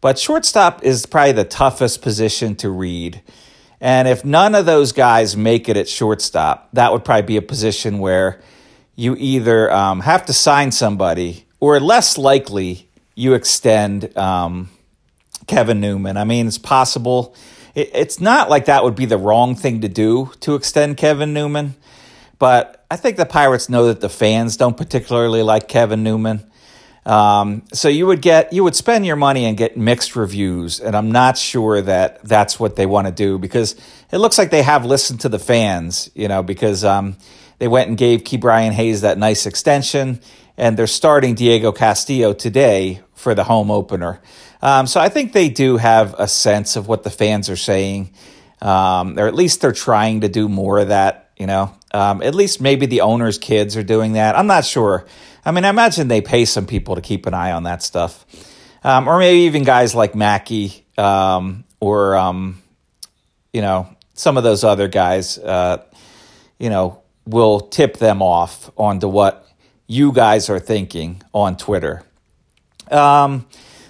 But 0.01 0.19
shortstop 0.19 0.83
is 0.83 1.05
probably 1.05 1.31
the 1.31 1.45
toughest 1.45 2.01
position 2.01 2.55
to 2.57 2.69
read. 2.69 3.21
And 3.81 4.07
if 4.07 4.23
none 4.23 4.55
of 4.55 4.65
those 4.65 4.91
guys 4.91 5.35
make 5.35 5.67
it 5.67 5.77
at 5.77 5.89
shortstop, 5.89 6.69
that 6.73 6.91
would 6.91 7.03
probably 7.03 7.23
be 7.23 7.37
a 7.37 7.41
position 7.41 7.99
where 7.99 8.41
you 8.95 9.15
either 9.17 9.71
um, 9.71 10.01
have 10.01 10.25
to 10.25 10.33
sign 10.33 10.71
somebody 10.71 11.45
or 11.59 11.79
less 11.79 12.17
likely 12.17 12.87
you 13.15 13.33
extend 13.33 14.15
um, 14.17 14.69
Kevin 15.47 15.79
Newman. 15.79 16.17
I 16.17 16.23
mean, 16.23 16.47
it's 16.47 16.57
possible. 16.57 17.35
It, 17.73 17.91
it's 17.93 18.19
not 18.19 18.49
like 18.49 18.65
that 18.65 18.83
would 18.83 18.95
be 18.95 19.05
the 19.05 19.17
wrong 19.17 19.55
thing 19.55 19.81
to 19.81 19.89
do 19.89 20.31
to 20.41 20.55
extend 20.55 20.97
Kevin 20.97 21.33
Newman, 21.33 21.75
but 22.39 22.85
I 22.89 22.95
think 22.97 23.17
the 23.17 23.25
Pirates 23.25 23.69
know 23.69 23.87
that 23.87 24.01
the 24.01 24.09
fans 24.09 24.57
don't 24.57 24.77
particularly 24.77 25.43
like 25.43 25.67
Kevin 25.67 26.03
Newman. 26.03 26.43
Um, 27.05 27.63
so 27.71 27.87
you 27.87 28.07
would 28.07 28.21
get 28.21 28.51
you 28.51 28.63
would 28.63 28.75
spend 28.75 29.05
your 29.05 29.15
money 29.15 29.45
and 29.45 29.55
get 29.55 29.77
mixed 29.77 30.15
reviews, 30.15 30.79
and 30.79 30.95
I'm 30.95 31.11
not 31.11 31.37
sure 31.37 31.81
that 31.81 32.23
that's 32.23 32.59
what 32.59 32.75
they 32.75 32.87
want 32.87 33.05
to 33.05 33.13
do 33.13 33.37
because 33.37 33.75
it 34.11 34.17
looks 34.17 34.39
like 34.39 34.49
they 34.49 34.63
have 34.63 34.85
listened 34.85 35.21
to 35.21 35.29
the 35.29 35.37
fans, 35.37 36.09
you 36.15 36.27
know, 36.27 36.41
because 36.41 36.83
um, 36.83 37.17
they 37.59 37.67
went 37.67 37.89
and 37.89 37.97
gave 37.97 38.23
Ke'Bryan 38.23 38.71
Hayes 38.71 39.01
that 39.01 39.19
nice 39.19 39.45
extension, 39.45 40.19
and 40.57 40.77
they're 40.77 40.87
starting 40.87 41.35
Diego 41.35 41.71
Castillo 41.71 42.33
today 42.33 43.01
for 43.13 43.35
the 43.35 43.43
home 43.43 43.69
opener. 43.69 44.19
Um, 44.65 44.87
so 44.87 44.99
I 44.99 45.09
think 45.09 45.31
they 45.31 45.49
do 45.49 45.77
have 45.77 46.15
a 46.17 46.27
sense 46.27 46.75
of 46.75 46.87
what 46.87 47.03
the 47.03 47.11
fans 47.11 47.51
are 47.51 47.55
saying, 47.55 48.09
um, 48.63 49.19
or 49.19 49.27
at 49.27 49.35
least 49.35 49.61
they're 49.61 49.71
trying 49.71 50.21
to 50.21 50.27
do 50.27 50.49
more 50.49 50.79
of 50.79 50.87
that. 50.87 51.29
You 51.37 51.45
know, 51.45 51.71
um, 51.93 52.23
at 52.23 52.33
least 52.33 52.59
maybe 52.61 52.87
the 52.87 53.01
owners' 53.01 53.37
kids 53.37 53.77
are 53.77 53.83
doing 53.83 54.13
that. 54.13 54.35
I'm 54.35 54.47
not 54.47 54.65
sure. 54.65 55.05
I 55.45 55.51
mean, 55.51 55.65
I 55.65 55.69
imagine 55.69 56.07
they 56.07 56.21
pay 56.21 56.45
some 56.45 56.65
people 56.65 56.95
to 56.95 57.01
keep 57.01 57.27
an 57.27 57.35
eye 57.35 57.51
on 57.51 57.61
that 57.63 57.83
stuff, 57.83 58.25
um, 58.83 59.07
or 59.07 59.19
maybe 59.19 59.41
even 59.41 59.61
guys 59.61 59.93
like 59.93 60.15
Mackey 60.15 60.83
um, 60.97 61.63
or 61.79 62.15
um, 62.15 62.59
you 63.53 63.61
know 63.61 63.87
some 64.15 64.35
of 64.35 64.43
those 64.43 64.63
other 64.63 64.87
guys. 64.87 65.37
Uh, 65.37 65.83
you 66.57 66.71
know, 66.71 67.03
will 67.27 67.59
tip 67.59 67.97
them 67.97 68.23
off 68.23 68.71
onto 68.77 69.07
what 69.07 69.47
you 69.85 70.11
guys 70.11 70.49
are 70.49 70.59
thinking 70.59 71.21
on 71.35 71.55
Twitter. 71.55 72.01
Um, 72.89 73.45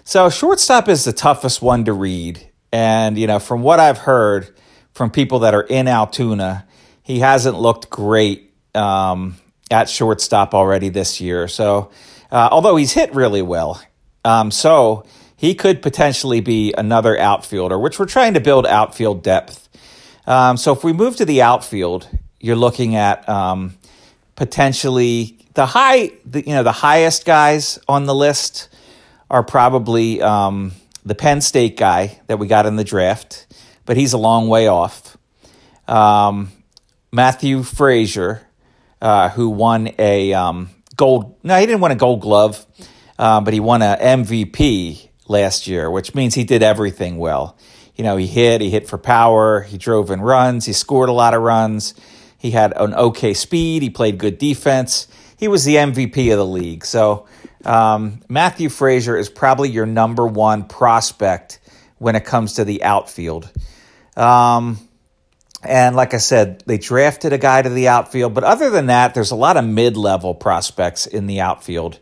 so 0.05 0.29
shortstop 0.29 0.87
is 0.87 1.03
the 1.03 1.13
toughest 1.13 1.61
one 1.61 1.85
to 1.85 1.93
read, 1.93 2.47
and 2.71 3.17
you 3.17 3.27
know 3.27 3.39
from 3.39 3.63
what 3.63 3.79
I've 3.79 3.97
heard 3.97 4.55
from 4.93 5.09
people 5.09 5.39
that 5.39 5.53
are 5.53 5.63
in 5.63 5.87
Altoona, 5.87 6.65
he 7.01 7.19
hasn't 7.19 7.59
looked 7.59 7.89
great 7.89 8.53
um, 8.75 9.35
at 9.71 9.89
shortstop 9.89 10.53
already 10.53 10.89
this 10.89 11.19
year. 11.19 11.47
So 11.47 11.91
uh, 12.31 12.49
although 12.51 12.75
he's 12.75 12.93
hit 12.93 13.13
really 13.15 13.41
well, 13.41 13.81
um, 14.23 14.51
so 14.51 15.05
he 15.35 15.55
could 15.55 15.81
potentially 15.81 16.39
be 16.39 16.73
another 16.77 17.19
outfielder, 17.19 17.77
which 17.77 17.99
we're 17.99 18.05
trying 18.05 18.35
to 18.35 18.39
build 18.39 18.65
outfield 18.65 19.23
depth. 19.23 19.67
Um, 20.27 20.57
so 20.57 20.71
if 20.71 20.83
we 20.83 20.93
move 20.93 21.15
to 21.17 21.25
the 21.25 21.41
outfield, 21.41 22.07
you're 22.39 22.55
looking 22.55 22.95
at 22.95 23.27
um, 23.27 23.75
potentially 24.35 25.37
the 25.55 25.65
high, 25.65 26.11
the, 26.25 26.41
you 26.41 26.53
know, 26.53 26.63
the 26.63 26.71
highest 26.71 27.25
guys 27.25 27.79
on 27.87 28.05
the 28.05 28.15
list 28.15 28.69
are 29.35 29.43
probably 29.43 30.21
um, 30.21 30.71
the 31.03 31.13
Penn 31.13 31.41
State 31.41 31.75
guy 31.75 32.21
that 32.27 32.39
we 32.39 32.47
got 32.47 32.65
in 32.65 32.77
the 32.77 32.85
draft, 32.85 33.47
but 33.85 33.97
he's 33.97 34.13
a 34.13 34.17
long 34.17 34.47
way 34.47 34.69
off. 34.69 35.17
Um, 35.89 36.53
Matthew 37.11 37.59
Fraizer, 37.59 38.43
uh, 39.01 39.27
who 39.27 39.49
won 39.49 39.89
a 39.99 40.33
um, 40.33 40.69
gold, 40.95 41.35
no, 41.43 41.59
he 41.59 41.65
didn't 41.65 41.81
win 41.81 41.91
a 41.91 41.95
gold 41.95 42.21
glove, 42.21 42.65
uh, 43.19 43.41
but 43.41 43.53
he 43.53 43.59
won 43.59 43.81
an 43.81 43.99
MVP 44.19 45.09
last 45.27 45.67
year, 45.67 45.91
which 45.91 46.15
means 46.15 46.33
he 46.33 46.45
did 46.45 46.63
everything 46.63 47.17
well. 47.17 47.57
You 47.97 48.05
know, 48.05 48.15
he 48.15 48.27
hit, 48.27 48.61
he 48.61 48.69
hit 48.69 48.87
for 48.87 48.97
power, 48.97 49.63
he 49.63 49.77
drove 49.77 50.11
in 50.11 50.21
runs, 50.21 50.65
he 50.65 50.71
scored 50.71 51.09
a 51.09 51.13
lot 51.13 51.33
of 51.33 51.41
runs, 51.41 51.93
he 52.37 52.51
had 52.51 52.71
an 52.77 52.93
okay 52.93 53.33
speed, 53.33 53.81
he 53.81 53.89
played 53.89 54.17
good 54.17 54.37
defense. 54.37 55.09
He 55.37 55.49
was 55.49 55.65
the 55.65 55.75
MVP 55.75 56.31
of 56.31 56.37
the 56.37 56.45
league. 56.45 56.85
So, 56.85 57.27
um, 57.65 58.21
Matthew 58.29 58.69
Fraizer 58.69 59.19
is 59.19 59.29
probably 59.29 59.69
your 59.69 59.85
number 59.85 60.25
one 60.25 60.65
prospect 60.67 61.59
when 61.97 62.15
it 62.15 62.25
comes 62.25 62.53
to 62.53 62.65
the 62.65 62.83
outfield. 62.83 63.49
Um, 64.15 64.77
and 65.63 65.95
like 65.95 66.13
I 66.13 66.17
said, 66.17 66.63
they 66.65 66.77
drafted 66.77 67.33
a 67.33 67.37
guy 67.37 67.61
to 67.61 67.69
the 67.69 67.87
outfield. 67.87 68.33
But 68.33 68.43
other 68.43 68.69
than 68.69 68.87
that, 68.87 69.13
there's 69.13 69.31
a 69.31 69.35
lot 69.35 69.57
of 69.57 69.65
mid 69.65 69.97
level 69.97 70.35
prospects 70.35 71.07
in 71.07 71.27
the 71.27 71.41
outfield 71.41 71.99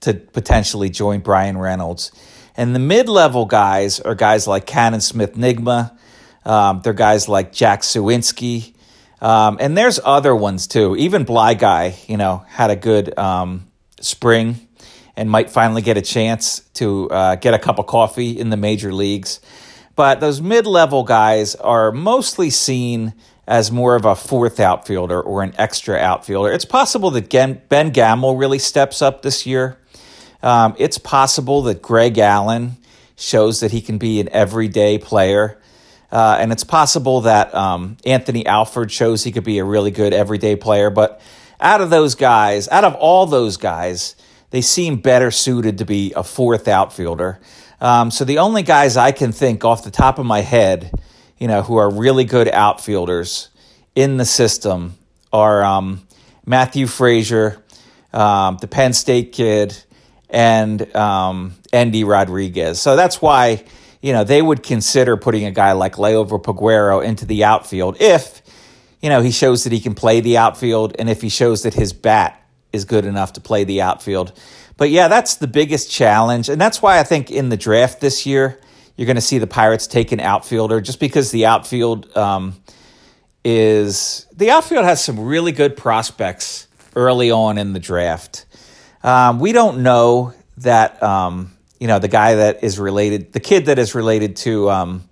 to 0.00 0.14
potentially 0.14 0.90
join 0.90 1.20
Bryan 1.20 1.56
Reynolds. 1.56 2.12
And 2.56 2.74
the 2.74 2.80
mid 2.80 3.08
level 3.08 3.46
guys 3.46 4.00
are 4.00 4.14
guys 4.14 4.46
like 4.46 4.66
Canaan 4.66 5.00
Smith-Njigba. 5.00 5.96
Um, 6.44 6.80
they're 6.82 6.92
guys 6.92 7.28
like 7.28 7.52
Jack 7.52 7.82
Suwinski. 7.82 8.74
Um, 9.20 9.56
and 9.60 9.76
there's 9.76 10.00
other 10.04 10.34
ones 10.34 10.66
too. 10.66 10.96
Even 10.96 11.24
Bly 11.24 11.54
Guy, 11.54 11.96
you 12.06 12.16
know, 12.16 12.44
had 12.48 12.70
a 12.70 12.76
good 12.76 13.16
um, 13.18 13.66
spring 14.00 14.63
and 15.16 15.30
might 15.30 15.50
finally 15.50 15.82
get 15.82 15.96
a 15.96 16.02
chance 16.02 16.60
to 16.74 17.08
uh, 17.10 17.36
get 17.36 17.54
a 17.54 17.58
cup 17.58 17.78
of 17.78 17.86
coffee 17.86 18.38
in 18.38 18.50
the 18.50 18.56
major 18.56 18.92
leagues. 18.92 19.40
But 19.96 20.20
those 20.20 20.40
mid 20.40 20.66
level 20.66 21.04
guys 21.04 21.54
are 21.54 21.92
mostly 21.92 22.50
seen 22.50 23.14
as 23.46 23.70
more 23.70 23.94
of 23.94 24.04
a 24.04 24.16
fourth 24.16 24.58
outfielder 24.58 25.20
or 25.20 25.42
an 25.42 25.54
extra 25.58 25.96
outfielder. 25.96 26.52
It's 26.52 26.64
possible 26.64 27.10
that 27.12 27.28
Ben 27.68 27.90
Gamel 27.90 28.36
really 28.36 28.58
steps 28.58 29.02
up 29.02 29.22
this 29.22 29.46
year. 29.46 29.78
Um, 30.42 30.74
it's 30.78 30.98
possible 30.98 31.62
that 31.62 31.82
Greg 31.82 32.18
Allen 32.18 32.76
shows 33.16 33.60
that 33.60 33.70
he 33.70 33.80
can 33.80 33.98
be 33.98 34.20
an 34.20 34.28
everyday 34.30 34.98
player. 34.98 35.60
Uh, 36.10 36.36
and 36.38 36.52
it's 36.52 36.64
possible 36.64 37.22
that 37.22 37.54
um, 37.54 37.96
Anthony 38.04 38.46
Alford 38.46 38.90
shows 38.90 39.24
he 39.24 39.32
could 39.32 39.44
be 39.44 39.58
a 39.58 39.64
really 39.64 39.90
good 39.90 40.12
everyday 40.12 40.56
player. 40.56 40.90
But 40.90 41.20
out 41.60 41.80
of 41.80 41.90
those 41.90 42.14
guys, 42.14 42.68
out 42.68 42.84
of 42.84 42.94
all 42.94 43.26
those 43.26 43.56
guys, 43.56 44.16
they 44.54 44.60
seem 44.60 44.94
better 44.94 45.32
suited 45.32 45.78
to 45.78 45.84
be 45.84 46.12
a 46.14 46.22
fourth 46.22 46.68
outfielder. 46.68 47.40
Um, 47.80 48.12
so 48.12 48.24
the 48.24 48.38
only 48.38 48.62
guys 48.62 48.96
I 48.96 49.10
can 49.10 49.32
think 49.32 49.64
off 49.64 49.82
the 49.82 49.90
top 49.90 50.20
of 50.20 50.26
my 50.26 50.42
head, 50.42 50.92
you 51.38 51.48
know, 51.48 51.62
who 51.62 51.76
are 51.76 51.92
really 51.92 52.22
good 52.22 52.46
outfielders 52.46 53.48
in 53.96 54.16
the 54.16 54.24
system 54.24 54.94
are 55.32 55.64
um, 55.64 56.06
Matthew 56.46 56.86
Fraizer, 56.86 57.62
um, 58.12 58.58
the 58.60 58.68
Penn 58.68 58.92
State 58.92 59.32
kid, 59.32 59.76
and 60.30 60.94
um, 60.94 61.54
Endy 61.72 62.04
Rodriguez. 62.04 62.80
So 62.80 62.94
that's 62.94 63.20
why 63.20 63.64
you 64.02 64.12
know 64.12 64.22
they 64.22 64.40
would 64.40 64.62
consider 64.62 65.16
putting 65.16 65.46
a 65.46 65.50
guy 65.50 65.72
like 65.72 65.94
Liover 65.94 66.40
Peguero 66.40 67.04
into 67.04 67.26
the 67.26 67.42
outfield 67.42 67.96
if 67.98 68.40
you 69.02 69.08
know 69.08 69.20
he 69.20 69.32
shows 69.32 69.64
that 69.64 69.72
he 69.72 69.80
can 69.80 69.96
play 69.96 70.20
the 70.20 70.36
outfield 70.36 70.94
and 70.96 71.10
if 71.10 71.22
he 71.22 71.28
shows 71.28 71.64
that 71.64 71.74
his 71.74 71.92
bat 71.92 72.40
is 72.74 72.84
good 72.84 73.06
enough 73.06 73.34
to 73.34 73.40
play 73.40 73.64
the 73.64 73.80
outfield. 73.80 74.32
But 74.76 74.90
yeah, 74.90 75.08
that's 75.08 75.36
the 75.36 75.46
biggest 75.46 75.90
challenge. 75.90 76.48
And 76.48 76.60
that's 76.60 76.82
why 76.82 76.98
I 76.98 77.04
think 77.04 77.30
in 77.30 77.48
the 77.48 77.56
draft 77.56 78.00
this 78.00 78.26
year, 78.26 78.60
you're 78.96 79.06
going 79.06 79.16
to 79.16 79.22
see 79.22 79.38
the 79.38 79.46
Pirates 79.46 79.86
take 79.86 80.12
an 80.12 80.20
outfielder 80.20 80.80
just 80.80 81.00
because 81.00 81.30
the 81.30 81.46
outfield 81.46 82.16
um, 82.16 82.54
is 83.44 84.26
the 84.32 84.50
outfield 84.50 84.84
has 84.84 85.04
some 85.04 85.20
really 85.20 85.52
good 85.52 85.76
prospects 85.76 86.68
early 86.96 87.30
on 87.30 87.58
in 87.58 87.72
the 87.72 87.80
draft. 87.80 88.46
Um, 89.02 89.38
we 89.38 89.52
don't 89.52 89.82
know 89.82 90.32
that 90.58 91.02
um, 91.02 91.52
you 91.78 91.86
know 91.86 91.98
the 91.98 92.08
guy 92.08 92.36
that 92.36 92.64
is 92.64 92.78
related, 92.78 93.32
the 93.32 93.40
kid 93.40 93.66
that 93.66 93.78
is 93.78 93.94
related 93.94 94.36
to 94.36 94.70
um, 94.70 95.08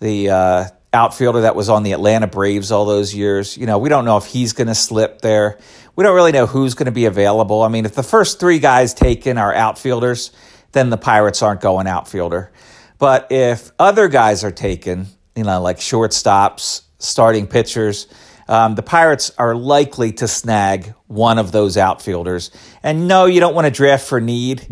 the 0.00 0.30
uh, 0.30 0.64
outfielder 0.92 1.42
that 1.42 1.54
was 1.54 1.68
on 1.68 1.82
the 1.82 1.92
Atlanta 1.92 2.26
Braves 2.26 2.72
all 2.72 2.84
those 2.84 3.14
years. 3.14 3.56
You 3.56 3.66
know, 3.66 3.78
we 3.78 3.88
don't 3.88 4.04
know 4.04 4.16
if 4.16 4.26
he's 4.26 4.52
going 4.52 4.68
to 4.68 4.74
slip 4.74 5.20
there 5.20 5.58
we 5.94 6.04
don't 6.04 6.14
really 6.14 6.32
know 6.32 6.46
who's 6.46 6.74
going 6.74 6.86
to 6.86 6.92
be 6.92 7.04
available. 7.04 7.62
I 7.62 7.68
mean, 7.68 7.84
if 7.84 7.94
the 7.94 8.02
first 8.02 8.40
three 8.40 8.58
guys 8.58 8.94
taken 8.94 9.38
are 9.38 9.54
outfielders, 9.54 10.30
then 10.72 10.90
the 10.90 10.96
Pirates 10.96 11.42
aren't 11.42 11.60
going 11.60 11.86
outfielder. 11.86 12.50
But 12.98 13.28
if 13.30 13.72
other 13.78 14.08
guys 14.08 14.44
are 14.44 14.50
taken, 14.50 15.06
you 15.34 15.44
know, 15.44 15.60
like 15.60 15.78
shortstops, 15.78 16.82
starting 16.98 17.46
pitchers, 17.46 18.06
um, 18.48 18.74
the 18.74 18.82
Pirates 18.82 19.30
are 19.38 19.54
likely 19.54 20.12
to 20.12 20.28
snag 20.28 20.94
one 21.06 21.38
of 21.38 21.52
those 21.52 21.76
outfielders. 21.76 22.50
And 22.82 23.08
no, 23.08 23.26
you 23.26 23.40
don't 23.40 23.54
want 23.54 23.66
to 23.66 23.70
draft 23.70 24.06
for 24.06 24.20
need, 24.20 24.66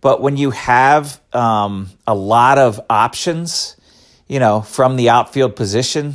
but 0.00 0.20
when 0.20 0.36
you 0.36 0.50
have 0.50 1.20
um, 1.32 1.88
a 2.06 2.14
lot 2.14 2.58
of 2.58 2.80
options, 2.90 3.76
you 4.28 4.38
know, 4.40 4.60
from 4.60 4.96
the 4.96 5.10
outfield 5.10 5.56
position, 5.56 6.14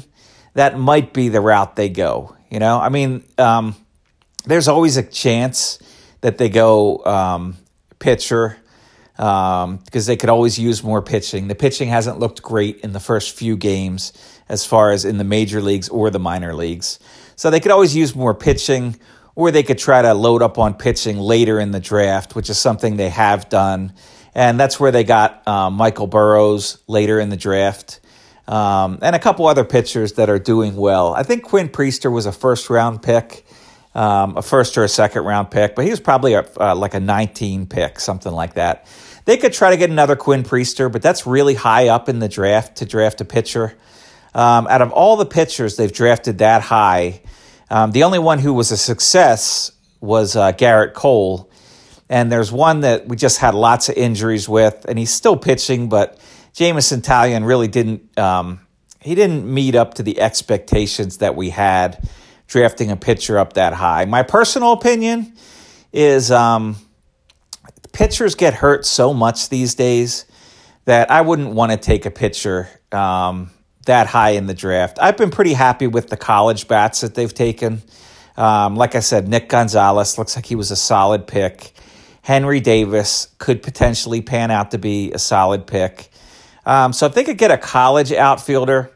that 0.54 0.78
might 0.78 1.14
be 1.14 1.30
the 1.30 1.42
route 1.42 1.76
they 1.76 1.90
go. 1.90 2.36
You 2.50 2.60
know, 2.60 2.80
I 2.80 2.90
mean, 2.90 3.24
um, 3.38 3.76
there's 4.46 4.68
always 4.68 4.98
a 4.98 5.04
chance 5.04 5.80
that 6.22 6.38
they 6.38 6.50
go 6.50 7.04
um, 7.06 7.58
pitcher 8.00 8.58
um, 9.18 9.78
because 9.78 10.06
they 10.06 10.16
could 10.16 10.30
always 10.30 10.58
use 10.58 10.84
more 10.84 11.02
pitching. 11.02 11.48
The 11.48 11.56
pitching 11.56 11.90
hasn't 11.90 12.20
looked 12.20 12.42
great 12.42 12.80
in 12.80 12.94
the 12.94 13.00
first 13.00 13.36
few 13.36 13.58
games 13.58 14.14
as 14.48 14.66
far 14.66 14.92
as 14.92 15.06
in 15.06 15.18
the 15.18 15.24
major 15.24 15.62
leagues 15.62 15.90
or 15.90 16.10
the 16.10 16.20
minor 16.20 16.54
leagues. 16.54 17.00
So 17.36 17.50
they 17.50 17.60
could 17.60 17.72
always 17.72 17.96
use 17.96 18.16
more 18.16 18.34
pitching, 18.34 19.00
or 19.36 19.52
they 19.52 19.64
could 19.64 19.78
try 19.78 20.02
to 20.02 20.14
load 20.14 20.42
up 20.42 20.58
on 20.58 20.74
pitching 20.74 21.18
later 21.18 21.60
in 21.60 21.72
the 21.72 21.80
draft, 21.80 22.36
which 22.36 22.50
is 22.50 22.58
something 22.58 22.98
they 22.98 23.10
have 23.10 23.50
done. 23.50 23.94
And 24.34 24.60
that's 24.60 24.80
where 24.80 24.92
they 24.92 25.04
got 25.04 25.48
um, 25.48 25.74
Michael 25.74 26.08
Burrows 26.08 26.82
later 26.88 27.20
in 27.20 27.30
the 27.30 27.38
draft. 27.38 28.00
Um, 28.48 29.00
and 29.02 29.16
a 29.16 29.20
couple 29.20 29.46
other 29.46 29.64
pitchers 29.64 30.14
that 30.14 30.30
are 30.30 30.40
doing 30.40 30.76
well. 30.76 31.14
I 31.14 31.24
think 31.24 31.44
Quinn 31.44 31.70
Priester 31.70 32.12
was 32.12 32.26
a 32.26 32.32
first 32.32 32.70
round 32.70 33.04
pick, 33.04 33.46
um, 33.96 34.38
a 34.38 34.42
first 34.42 34.78
or 34.78 34.84
a 34.84 34.90
second 34.90 35.24
round 35.24 35.52
pick, 35.52 35.76
but 35.76 35.86
he 35.86 35.92
was 35.92 36.00
probably 36.00 36.34
a, 36.34 36.46
uh, 36.60 36.76
like 36.76 36.94
a 36.94 37.00
19 37.00 37.68
pick, 37.68 38.00
something 38.00 38.32
like 38.32 38.54
that. 38.54 38.86
They 39.26 39.38
could 39.38 39.54
try 39.54 39.72
to 39.72 39.78
get 39.78 39.90
another 39.90 40.16
Quinn 40.16 40.44
Priester, 40.44 40.92
but 40.92 41.02
that's 41.02 41.28
really 41.28 41.56
high 41.56 41.90
up 41.90 42.10
in 42.10 42.20
the 42.20 42.30
draft 42.30 42.78
to 42.78 42.86
draft 42.86 43.22
a 43.22 43.26
pitcher. 43.26 43.76
Um, 44.34 44.68
out 44.68 44.82
of 44.82 44.92
all 44.92 45.18
the 45.18 45.26
pitchers 45.26 45.76
they've 45.76 45.92
drafted 45.92 46.40
that 46.40 46.62
high, 46.62 47.22
um, 47.70 47.92
the 47.92 48.04
only 48.04 48.20
one 48.20 48.40
who 48.40 48.54
was 48.54 48.72
a 48.72 48.78
success 48.78 49.72
was 50.00 50.36
uh, 50.36 50.52
Gerrit 50.54 50.94
Cole. 50.94 51.50
And 52.10 52.32
there's 52.32 52.52
one 52.52 52.82
that 52.82 53.08
we 53.08 53.16
just 53.16 53.38
had 53.38 53.54
lots 53.54 53.90
of 53.90 53.96
injuries 53.96 54.50
with, 54.50 54.86
and 54.88 54.98
he's 54.98 55.14
still 55.14 55.38
pitching, 55.38 55.90
but 55.90 56.20
Jameson 56.54 57.02
Taillon 57.02 57.46
really 57.46 57.68
didn't 57.68 58.18
um, 58.18 58.62
he 59.00 59.16
didn't 59.16 59.46
meet 59.46 59.76
up 59.76 59.94
to 59.96 60.04
the 60.04 60.20
expectations 60.20 61.18
that 61.18 61.36
we 61.36 61.50
had 61.50 62.08
drafting 62.50 62.92
a 62.92 62.98
pitcher 62.98 63.38
up 63.38 63.54
that 63.54 63.74
high. 63.74 64.06
My 64.06 64.24
personal 64.24 64.74
opinion 64.74 65.34
is 65.94 66.32
um, 66.32 66.76
pitchers 67.94 68.36
get 68.36 68.56
hurt 68.56 68.86
so 68.86 69.14
much 69.14 69.50
these 69.50 69.76
days 69.76 70.26
that 70.86 71.12
I 71.12 71.22
wouldn't 71.22 71.52
want 71.54 71.72
to 71.72 71.78
take 71.78 72.06
a 72.06 72.12
pitcher 72.12 72.68
um, 72.92 73.52
that 73.86 74.08
high 74.08 74.32
in 74.32 74.48
the 74.48 74.56
draft. 74.56 74.98
I've 75.00 75.16
been 75.16 75.30
pretty 75.30 75.54
happy 75.54 75.86
with 75.86 76.10
the 76.10 76.18
college 76.18 76.68
bats 76.68 77.02
that 77.02 77.14
they've 77.14 77.34
taken. 77.34 77.84
Um, 78.36 78.76
like 78.76 78.96
I 78.96 79.02
said, 79.02 79.28
Nick 79.28 79.48
Gonzalez 79.48 80.18
looks 80.18 80.36
like 80.36 80.46
he 80.46 80.56
was 80.56 80.72
a 80.72 80.76
solid 80.76 81.28
pick. 81.28 81.74
Henry 82.24 82.60
Davis 82.60 83.28
could 83.38 83.62
potentially 83.62 84.22
pan 84.22 84.50
out 84.50 84.72
to 84.72 84.80
be 84.80 85.12
a 85.12 85.20
solid 85.20 85.68
pick. 85.68 86.10
Um, 86.66 86.94
so 86.94 87.06
if 87.06 87.14
they 87.14 87.24
could 87.24 87.38
get 87.38 87.52
a 87.52 87.58
college 87.58 88.12
outfielder, 88.12 88.92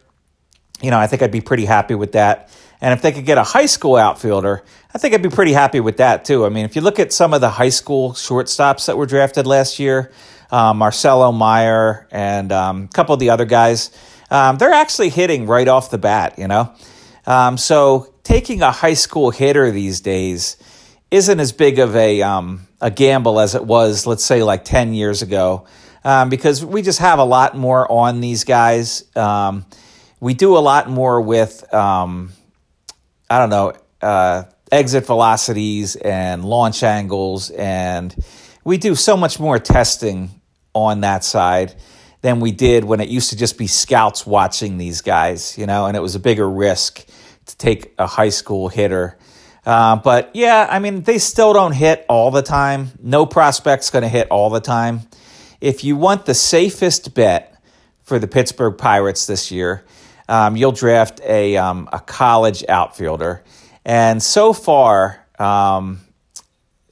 you 0.81 0.89
know, 0.89 0.97
I 0.97 1.07
think 1.07 1.21
I'd 1.21 1.31
be 1.31 1.41
pretty 1.41 1.65
happy 1.65 1.95
with 1.95 2.13
that. 2.13 2.49
And 2.83 2.91
if 2.91 3.01
they 3.01 3.13
could 3.13 3.25
get 3.25 3.37
a 3.37 3.43
high 3.43 3.67
school 3.67 3.95
outfielder, 3.95 4.61
I 4.93 4.97
think 4.97 5.13
I'd 5.13 5.23
be 5.23 5.29
pretty 5.29 5.53
happy 5.53 5.79
with 5.79 5.97
that 5.97 6.25
too. 6.25 6.45
I 6.45 6.49
mean, 6.49 6.65
if 6.65 6.75
you 6.75 6.81
look 6.81 6.99
at 6.99 7.13
some 7.13 7.33
of 7.33 7.39
the 7.39 7.49
high 7.49 7.69
school 7.69 8.11
shortstops 8.11 8.87
that 8.87 8.97
were 8.97 9.05
drafted 9.05 9.47
last 9.47 9.79
year, 9.79 10.11
uh, 10.51 10.73
Marcelo 10.73 11.31
Meyer 11.31 12.09
and 12.11 12.51
um, 12.51 12.83
a 12.83 12.87
couple 12.89 13.13
of 13.13 13.21
the 13.21 13.29
other 13.29 13.45
guys, 13.45 13.89
um, 14.29 14.57
they're 14.57 14.73
actually 14.73 15.07
hitting 15.07 15.45
right 15.45 15.69
off 15.69 15.91
the 15.91 15.97
bat, 15.97 16.37
you 16.37 16.49
know? 16.49 16.73
Um, 17.25 17.57
so 17.57 18.13
taking 18.23 18.61
a 18.61 18.71
high 18.71 18.95
school 18.95 19.31
hitter 19.31 19.71
these 19.71 20.01
days 20.01 20.57
isn't 21.09 21.39
as 21.39 21.53
big 21.53 21.79
of 21.79 21.95
a, 21.95 22.21
um, 22.21 22.67
a 22.81 22.91
gamble 22.91 23.39
as 23.39 23.55
it 23.55 23.63
was, 23.63 24.05
let's 24.05 24.25
say, 24.25 24.43
like 24.43 24.65
10 24.65 24.93
years 24.93 25.21
ago 25.21 25.67
um, 26.03 26.27
because 26.27 26.65
we 26.65 26.81
just 26.81 26.99
have 26.99 27.19
a 27.19 27.23
lot 27.23 27.55
more 27.55 27.89
on 27.89 28.19
these 28.19 28.43
guys. 28.43 29.05
Um, 29.15 29.65
we 30.19 30.33
do 30.33 30.57
a 30.57 30.59
lot 30.59 30.89
more 30.89 31.21
with, 31.21 31.73
um, 31.73 32.33
I 33.33 33.39
don't 33.39 33.49
know, 33.49 33.73
uh, 33.99 34.43
exit 34.71 35.07
velocities 35.07 35.95
and 35.95 36.45
launch 36.45 36.83
angles, 36.83 37.49
and 37.49 38.15
we 38.63 38.77
do 38.77 38.93
so 38.93 39.17
much 39.17 39.39
more 39.39 39.57
testing 39.57 40.29
on 40.75 41.01
that 41.01 41.23
side 41.23 41.73
than 42.21 42.39
we 42.39 42.51
did 42.51 42.83
when 42.83 42.99
it 42.99 43.09
used 43.09 43.31
to 43.31 43.35
just 43.35 43.57
be 43.57 43.65
scouts 43.65 44.23
watching 44.23 44.77
these 44.77 45.01
guys, 45.01 45.57
you 45.57 45.65
know, 45.65 45.87
and 45.87 45.97
it 45.97 45.99
was 45.99 46.13
a 46.13 46.19
bigger 46.19 46.47
risk 46.47 47.05
to 47.47 47.57
take 47.57 47.95
a 47.97 48.05
high 48.05 48.29
school 48.29 48.69
hitter. 48.69 49.17
Uh, 49.65 49.95
but 49.95 50.29
yeah, 50.35 50.67
I 50.69 50.77
mean, 50.77 51.01
they 51.01 51.17
still 51.17 51.53
don't 51.53 51.73
hit 51.73 52.05
all 52.07 52.29
the 52.29 52.43
time. 52.43 52.91
No 53.01 53.25
prospect's 53.25 53.89
going 53.89 54.03
to 54.03 54.09
hit 54.09 54.27
all 54.29 54.51
the 54.51 54.61
time 54.61 55.01
if 55.59 55.83
you 55.83 55.95
want 55.95 56.27
the 56.27 56.35
safest 56.35 57.15
bet 57.15 57.59
for 58.03 58.19
the 58.19 58.27
Pittsburgh 58.27 58.77
Pirates 58.77 59.25
this 59.25 59.49
year, 59.49 59.83
um, 60.27 60.55
you'll 60.55 60.71
draft 60.71 61.21
a, 61.21 61.57
um, 61.57 61.89
a 61.91 61.99
college 61.99 62.63
outfielder. 62.67 63.43
And 63.85 64.21
so 64.21 64.53
far, 64.53 65.25
um, 65.39 65.99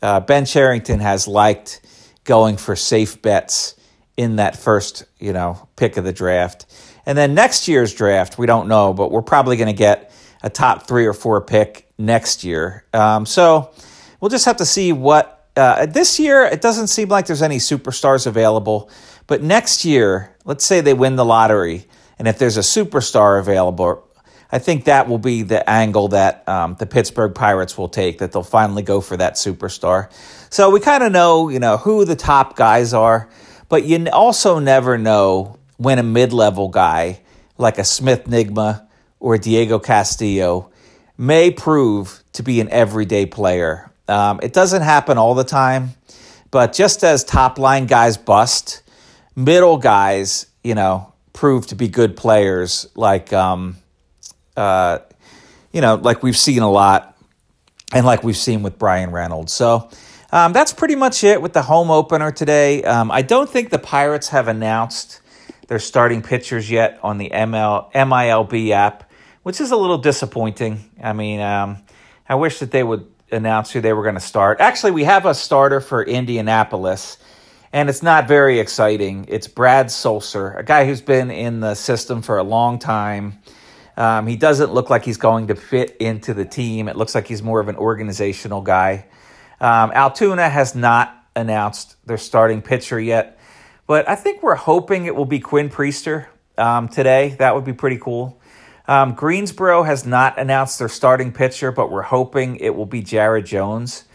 uh, 0.02 0.20
Ben 0.20 0.46
Cherington 0.46 1.00
has 1.00 1.28
liked 1.28 1.82
going 2.24 2.58
for 2.58 2.76
safe 2.76 3.22
bets 3.22 3.76
in 4.18 4.38
that 4.38 4.56
first, 4.56 5.06
you 5.20 5.34
know, 5.34 5.68
pick 5.76 5.98
of 5.98 6.04
the 6.04 6.14
draft. 6.14 6.66
And 7.06 7.18
then 7.18 7.34
next 7.34 7.68
year's 7.68 7.94
draft, 7.94 8.38
we 8.38 8.46
don't 8.46 8.68
know, 8.68 8.94
but 8.94 9.12
we're 9.12 9.22
probably 9.22 9.58
going 9.58 9.68
to 9.68 9.74
get 9.74 10.12
a 10.44 10.50
top 10.50 10.88
three 10.88 11.06
or 11.06 11.14
four 11.14 11.42
pick 11.42 11.92
next 11.98 12.44
year. 12.44 12.86
Um, 12.94 13.26
so 13.26 13.72
we'll 14.20 14.30
just 14.30 14.46
have 14.46 14.58
to 14.58 14.66
see 14.66 14.94
what 14.94 15.50
uh, 15.56 15.86
this 15.86 16.20
year, 16.20 16.46
it 16.46 16.62
doesn't 16.62 16.88
seem 16.88 17.10
like 17.10 17.26
there's 17.26 17.42
any 17.42 17.58
superstars 17.58 18.26
available. 18.26 18.90
But 19.28 19.44
next 19.44 19.86
year, 19.86 20.36
let's 20.46 20.66
say 20.66 20.82
they 20.82 20.94
win 20.94 21.16
the 21.16 21.26
lottery, 21.26 21.88
and 22.22 22.28
if 22.28 22.38
there's 22.38 22.58
a 22.58 22.62
superstar 22.62 23.40
available, 23.40 24.08
I 24.52 24.60
think 24.60 24.86
that 24.86 25.08
will 25.08 25.18
be 25.18 25.42
the 25.42 25.68
angle 25.68 26.10
that 26.10 26.48
um, 26.48 26.76
the 26.78 26.86
Pittsburgh 26.86 27.34
Pirates 27.34 27.76
will 27.76 27.90
take. 27.90 28.20
That 28.20 28.32
they'll 28.32 28.44
finally 28.44 28.84
go 28.84 29.02
for 29.02 29.18
that 29.18 29.34
superstar. 29.34 30.12
So 30.52 30.70
we 30.70 30.80
kind 30.80 31.02
of 31.02 31.12
know, 31.12 31.50
you 31.50 31.58
know, 31.58 31.78
who 31.78 32.06
the 32.06 32.16
top 32.16 32.56
guys 32.56 32.94
are, 32.94 33.28
but 33.70 33.86
you 33.86 34.08
also 34.14 34.60
never 34.60 35.00
know 35.00 35.58
when 35.78 35.98
a 35.98 36.04
mid-level 36.04 36.68
guy 36.70 37.22
like 37.58 37.80
a 37.80 37.84
Smith-Njigba 37.84 38.86
or 39.20 39.40
Diego 39.40 39.80
Castillo 39.80 40.70
may 41.18 41.50
prove 41.50 42.24
to 42.34 42.44
be 42.44 42.62
an 42.62 42.70
everyday 42.70 43.26
player 43.26 43.92
um, 44.12 44.42
it 44.44 44.52
doesn't 44.52 44.82
happen 44.82 45.18
all 45.18 45.36
the 45.36 45.46
time, 45.46 45.92
but 46.52 46.74
just 46.74 47.04
as 47.04 47.24
top 47.24 47.58
line 47.58 47.86
guys 47.86 48.18
bust, 48.18 48.84
middle 49.36 49.78
guys, 49.78 50.48
you 50.64 50.76
know, 50.76 51.11
prove 51.42 51.66
to 51.66 51.74
be 51.74 51.88
good 51.88 52.16
players. 52.16 52.88
Like, 52.96 53.34
um, 53.34 53.76
uh, 54.56 55.00
you 55.72 55.82
know, 55.82 55.96
like 55.96 56.22
we've 56.22 56.38
seen 56.38 56.62
a 56.62 56.70
lot, 56.70 57.18
and 57.92 58.06
like 58.06 58.24
we've 58.24 58.38
seen 58.38 58.62
with 58.62 58.78
Bryan 58.78 59.12
Reynolds. 59.12 59.52
So. 59.52 59.90
Um, 60.34 60.54
that's 60.54 60.72
pretty 60.72 60.96
much 60.96 61.26
it 61.26 61.42
with 61.42 61.52
the 61.52 61.62
home 61.62 61.92
opener 61.92 62.32
today. 62.32 62.84
Um, 62.84 63.12
I 63.12 63.22
don't 63.22 63.50
think 63.50 63.70
the 63.70 63.78
Pirates 63.78 64.30
have 64.30 64.48
announced 64.48 65.20
their 65.68 65.78
starting 65.78 66.22
pitchers 66.22 66.72
yet 66.72 67.02
on 67.04 67.18
the 67.18 67.32
ML, 67.32 67.92
MILB 67.92 68.70
app, 68.70 69.12
which 69.44 69.60
is 69.60 69.72
a 69.72 69.76
little 69.76 69.98
disappointing. 69.98 70.90
I 71.04 71.12
mean, 71.12 71.42
um, 71.42 71.80
I 72.30 72.36
wish 72.36 72.60
that 72.60 72.72
they 72.72 72.82
would 72.82 73.12
announce 73.30 73.72
who 73.72 73.82
they 73.82 73.92
were 73.92 74.04
going 74.04 74.16
to 74.16 74.22
start. 74.22 74.62
Actually, 74.62 74.92
we 74.92 75.04
have 75.04 75.26
a 75.26 75.34
starter 75.34 75.82
for 75.82 76.02
Indianapolis, 76.02 77.18
and 77.74 77.90
it's 77.90 78.04
not 78.04 78.28
very 78.28 78.60
exciting. 78.60 79.26
It's 79.28 79.48
Brad 79.48 79.88
Sulser, 79.88 80.58
a 80.58 80.64
guy 80.64 80.86
who's 80.86 81.02
been 81.02 81.32
in 81.32 81.62
the 81.62 81.76
system 81.76 82.22
for 82.22 82.38
a 82.38 82.44
long 82.44 82.80
time. 82.80 83.40
Um, 83.96 84.28
he 84.28 84.36
doesn't 84.36 84.74
look 84.74 84.90
like 84.90 85.06
he's 85.06 85.18
going 85.18 85.48
to 85.48 85.56
fit 85.56 85.96
into 85.98 86.34
the 86.34 86.46
team. 86.46 86.88
It 86.88 86.96
looks 86.96 87.16
like 87.16 87.28
he's 87.28 87.44
more 87.44 87.60
of 87.60 87.68
an 87.68 87.76
organizational 87.76 88.62
guy. 88.62 89.06
Um, 89.60 89.92
Altoona 89.92 90.50
has 90.50 90.76
not 90.76 91.16
announced 91.36 91.96
their 92.06 92.18
starting 92.18 92.62
pitcher 92.62 93.00
yet, 93.00 93.40
but 93.88 94.10
I 94.10 94.16
think 94.16 94.44
we're 94.44 94.56
hoping 94.56 95.06
it 95.06 95.16
will 95.16 95.26
be 95.26 95.40
Quinn 95.40 95.70
Priester 95.70 96.28
um, 96.58 96.90
today. 96.90 97.36
That 97.40 97.56
would 97.56 97.66
be 97.66 97.74
pretty 97.74 97.98
cool. 97.98 98.42
Um, 98.88 99.14
Greensboro 99.14 99.84
has 99.84 100.06
not 100.06 100.38
announced 100.40 100.80
their 100.80 100.90
starting 100.90 101.32
pitcher, 101.32 101.72
but 101.72 101.92
we're 101.92 102.02
hoping 102.02 102.58
it 102.58 102.76
will 102.76 102.86
be 102.86 103.02
Jared 103.02 103.46
Jones. 103.46 104.06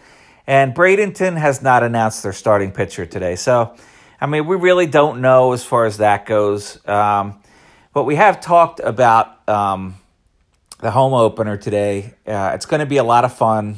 And 0.47 0.75
Bradenton 0.75 1.37
has 1.37 1.61
not 1.61 1.83
announced 1.83 2.23
their 2.23 2.33
starting 2.33 2.71
pitcher 2.71 3.05
today. 3.05 3.35
So, 3.37 3.75
I 4.21 4.27
mean, 4.27 4.47
we 4.47 4.57
really 4.57 4.87
don't 4.87 5.21
know 5.21 5.53
as 5.53 5.65
far 5.65 5.87
as 5.87 5.99
that 5.99 6.27
goes. 6.27 6.79
Um, 6.87 7.41
but 7.93 8.05
we 8.05 8.15
have 8.15 8.41
talked 8.41 8.81
about 8.81 9.49
um, 9.49 9.97
the 10.81 10.91
home 10.91 11.15
opener 11.15 11.57
today. 11.57 12.15
Uh, 12.27 12.53
it's 12.55 12.67
going 12.67 12.81
to 12.81 12.87
be 12.87 12.99
a 12.99 13.05
lot 13.05 13.25
of 13.25 13.37
fun. 13.37 13.77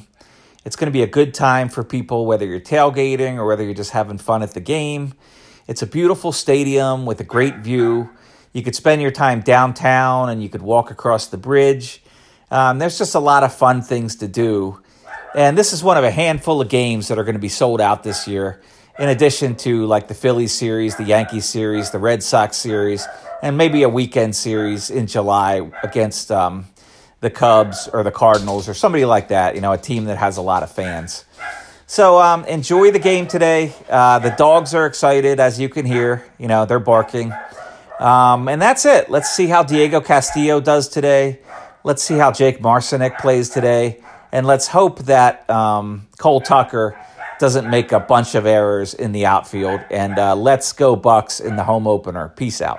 It's 0.65 0.77
going 0.77 0.87
to 0.89 0.93
be 0.93 1.03
a 1.03 1.07
good 1.07 1.33
time 1.33 1.69
for 1.69 1.83
people, 1.83 2.27
whether 2.27 2.45
you're 2.45 2.61
tailgating 2.61 3.37
or 3.37 3.47
whether 3.47 3.65
you're 3.65 3.75
just 3.75 3.93
having 3.93 4.19
fun 4.19 4.43
at 4.43 4.51
the 4.51 4.61
game. 4.61 5.15
It's 5.67 5.83
a 5.83 5.87
beautiful 5.87 6.33
stadium 6.33 7.07
with 7.07 7.21
a 7.21 7.25
great 7.25 7.59
view. 7.59 8.11
You 8.53 8.63
could 8.63 8.75
spend 8.75 9.01
your 9.01 9.11
time 9.11 9.41
downtown 9.41 10.29
and 10.29 10.43
you 10.43 10.49
could 10.49 10.63
walk 10.63 10.91
across 10.91 11.29
the 11.29 11.39
bridge. 11.39 12.03
Um, 12.51 12.79
there's 12.79 12.99
just 12.99 13.15
a 13.15 13.21
lot 13.21 13.45
of 13.45 13.55
fun 13.55 13.83
things 13.83 14.17
to 14.17 14.29
do. 14.29 14.83
And 15.35 15.59
this 15.59 15.73
is 15.73 15.85
one 15.85 15.99
of 15.99 16.05
a 16.05 16.11
handful 16.11 16.61
of 16.61 16.69
games 16.69 17.09
that 17.09 17.19
are 17.19 17.25
going 17.25 17.35
to 17.35 17.41
be 17.41 17.51
sold 17.51 17.81
out 17.81 18.03
this 18.03 18.27
year, 18.27 18.61
in 18.99 19.11
addition 19.11 19.57
to 19.57 19.85
like 19.87 20.09
the 20.09 20.15
Phillies 20.15 20.53
series, 20.53 20.97
the 20.97 21.05
Yankees 21.05 21.45
series, 21.45 21.91
the 21.91 21.99
Red 21.99 22.23
Sox 22.23 22.57
series, 22.57 23.07
and 23.43 23.57
maybe 23.57 23.83
a 23.83 23.89
weekend 23.89 24.35
series 24.35 24.91
in 24.91 25.07
July 25.07 25.71
against 25.83 26.31
um, 26.31 26.67
the 27.21 27.31
Cubs 27.31 27.89
or 27.93 28.03
the 28.03 28.11
Cardinals 28.11 28.69
or 28.69 28.75
somebody 28.75 29.05
like 29.05 29.29
that. 29.29 29.55
You 29.55 29.61
know, 29.61 29.73
a 29.73 29.79
team 29.79 30.05
that 30.07 30.17
has 30.17 30.39
a 30.39 30.43
lot 30.43 30.63
of 30.63 30.73
fans. 30.73 31.25
So 31.87 32.19
um, 32.19 32.45
enjoy 32.47 32.91
the 32.91 32.99
game 32.99 33.27
today. 33.27 33.73
Uh, 33.89 34.19
the 34.19 34.31
dogs 34.31 34.75
are 34.75 34.87
excited, 34.87 35.41
as 35.41 35.61
you 35.61 35.69
can 35.69 35.85
hear. 35.85 36.25
You 36.39 36.49
know, 36.49 36.65
they're 36.65 36.79
barking. 36.79 37.33
Um, 38.01 38.49
and 38.49 38.61
that's 38.61 38.87
it. 38.87 39.11
Let's 39.11 39.31
see 39.31 39.47
how 39.47 39.63
Diego 39.63 40.01
Castillo 40.01 40.61
does 40.61 40.89
today. 40.89 41.41
Let's 41.85 42.03
see 42.03 42.17
how 42.17 42.33
Jake 42.33 42.61
Marisnick 42.61 43.19
plays 43.19 43.51
today. 43.51 44.01
And 44.33 44.47
let's 44.47 44.69
hope 44.69 45.01
that 45.01 45.49
um, 45.49 46.07
Cole 46.19 46.41
Tucker 46.41 46.99
doesn't 47.39 47.71
make 47.71 47.93
a 47.93 48.01
bunch 48.01 48.35
of 48.35 48.47
errors 48.47 48.95
in 48.95 49.13
the 49.13 49.27
outfield. 49.27 49.81
And 49.91 50.19
uh, 50.19 50.35
let's 50.35 50.73
go 50.73 50.97
Bucs 50.97 51.41
in 51.41 51.57
the 51.57 51.65
home 51.65 51.87
opener. 51.87 52.29
Peace 52.29 52.61
out. 52.61 52.79